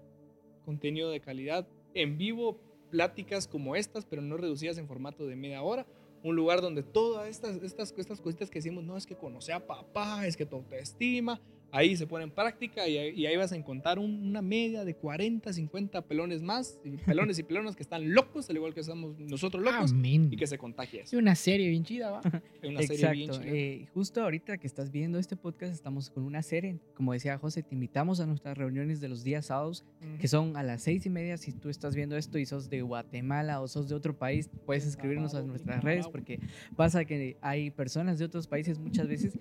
contenido 0.66 1.08
de 1.08 1.20
calidad 1.20 1.66
en 1.94 2.18
vivo, 2.18 2.60
pláticas 2.90 3.48
como 3.48 3.74
estas, 3.74 4.04
pero 4.04 4.20
no 4.20 4.36
reducidas 4.36 4.76
en 4.76 4.86
formato 4.86 5.26
de 5.26 5.34
media 5.34 5.62
hora. 5.62 5.86
Un 6.22 6.36
lugar 6.36 6.60
donde 6.60 6.82
todas 6.82 7.26
estas, 7.30 7.56
estas, 7.62 7.94
estas 7.96 8.20
cositas 8.20 8.50
que 8.50 8.58
decimos, 8.58 8.84
no, 8.84 8.98
es 8.98 9.06
que 9.06 9.16
conoce 9.16 9.54
a 9.54 9.66
papá, 9.66 10.26
es 10.26 10.36
que 10.36 10.44
tu 10.44 10.56
autoestima, 10.56 11.40
ahí 11.72 11.96
se 11.96 12.06
pone 12.06 12.22
en 12.24 12.30
práctica 12.30 12.86
y, 12.86 12.96
ahí- 12.98 13.14
y 13.18 13.26
ahí 13.26 13.36
vas 13.36 13.50
a 13.50 13.56
encontrar 13.56 13.98
un- 13.98 14.24
una 14.28 14.40
media 14.42 14.84
de 14.84 14.94
40, 14.94 15.52
50 15.52 16.02
pelones 16.02 16.42
más, 16.42 16.78
y 16.84 16.90
pelones 17.30 17.38
y 17.38 17.42
pelonas 17.42 17.74
que 17.74 17.82
están 17.82 18.12
locos, 18.14 18.48
al 18.50 18.56
igual 18.56 18.74
que 18.74 18.80
estamos 18.80 19.18
nosotros 19.18 19.62
locos, 19.64 19.90
Amén. 19.92 20.28
y 20.30 20.36
que 20.36 20.46
se 20.46 20.58
contagia 20.58 21.00
Es 21.02 21.08
eso. 21.08 21.18
una 21.18 21.34
serie 21.34 21.68
bien 21.70 21.82
chida, 21.84 22.10
¿va? 22.12 22.20
Una 22.62 22.82
serie 22.82 23.10
bien 23.12 23.28
Exacto. 23.30 23.42
chida. 23.48 23.56
eh, 23.56 23.86
justo 23.92 24.22
ahorita 24.22 24.58
que 24.58 24.66
estás 24.68 24.92
viendo 24.92 25.18
este 25.18 25.34
podcast, 25.36 25.72
estamos 25.74 26.10
con 26.10 26.22
una 26.22 26.42
serie. 26.42 26.78
Como 26.94 27.12
decía 27.12 27.36
José, 27.38 27.62
te 27.64 27.74
invitamos 27.74 28.20
a 28.20 28.26
nuestras 28.26 28.56
reuniones 28.56 29.00
de 29.00 29.08
los 29.08 29.24
días 29.24 29.46
sábados, 29.46 29.84
que 30.20 30.28
son 30.28 30.56
a 30.56 30.62
las 30.62 30.82
seis 30.82 31.04
y 31.06 31.10
media. 31.10 31.36
Si 31.38 31.52
tú 31.52 31.68
estás 31.70 31.96
viendo 31.96 32.16
esto 32.16 32.38
y 32.38 32.46
sos 32.46 32.68
de 32.70 32.82
Guatemala 32.82 33.60
o 33.60 33.66
sos 33.66 33.88
de 33.88 33.94
otro 33.96 34.16
país, 34.16 34.48
puedes 34.66 34.86
escribirnos 34.86 35.34
a 35.34 35.42
nuestras 35.42 35.82
redes 35.82 36.06
porque 36.06 36.38
pasa 36.76 37.04
que 37.04 37.36
hay 37.40 37.70
personas 37.70 38.18
de 38.18 38.26
otros 38.26 38.46
países 38.46 38.78
muchas 38.78 39.08
veces 39.08 39.32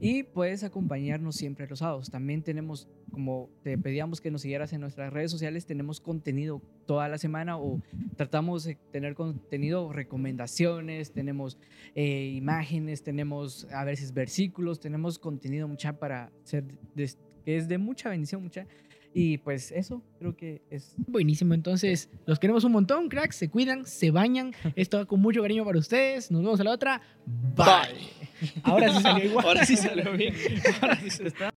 y 0.00 0.22
puedes 0.22 0.62
acompañarnos 0.64 1.36
siempre 1.36 1.66
los 1.68 1.79
También 2.10 2.42
tenemos, 2.42 2.88
como 3.10 3.48
te 3.62 3.78
pedíamos 3.78 4.20
que 4.20 4.30
nos 4.30 4.42
siguieras 4.42 4.72
en 4.72 4.80
nuestras 4.80 5.12
redes 5.12 5.30
sociales, 5.30 5.64
tenemos 5.66 6.00
contenido 6.00 6.60
toda 6.86 7.08
la 7.08 7.16
semana 7.18 7.56
o 7.58 7.80
tratamos 8.16 8.64
de 8.64 8.76
tener 8.92 9.14
contenido, 9.14 9.92
recomendaciones, 9.92 11.12
tenemos 11.12 11.58
eh, 11.94 12.32
imágenes, 12.34 13.02
tenemos 13.02 13.66
a 13.72 13.84
veces 13.84 14.12
versículos, 14.12 14.80
tenemos 14.80 15.18
contenido 15.18 15.66
mucha 15.68 15.94
para 15.98 16.30
ser, 16.44 16.64
de- 16.94 17.10
que 17.44 17.56
es 17.56 17.68
de 17.68 17.78
mucha 17.78 18.10
bendición, 18.10 18.42
mucha. 18.42 18.66
Y 19.12 19.38
pues 19.38 19.72
eso 19.72 20.04
creo 20.20 20.36
que 20.36 20.62
es 20.70 20.94
Buenísimo, 21.08 21.52
entonces 21.54 22.08
los 22.26 22.38
queremos 22.38 22.62
un 22.62 22.70
montón, 22.70 23.08
cracks. 23.08 23.34
Se 23.34 23.48
cuidan, 23.48 23.84
se 23.84 24.12
bañan. 24.12 24.52
Esto 24.76 24.98
va 24.98 25.04
con 25.04 25.20
mucho 25.20 25.42
cariño 25.42 25.64
para 25.64 25.80
ustedes. 25.80 26.30
Nos 26.30 26.42
vemos 26.42 26.60
a 26.60 26.64
la 26.64 26.70
otra. 26.70 27.00
Bye. 27.26 27.64
Bye. 27.66 28.62
Ahora 28.62 28.92
sí 28.94 29.02
salió 29.02 29.24
igual. 29.24 29.46
Ahora 29.46 29.66
sí 29.66 29.76
salió 29.76 30.12
bien. 30.12 30.32
Ahora 30.80 30.96
sí 31.00 31.10
se 31.10 31.26
está. 31.26 31.48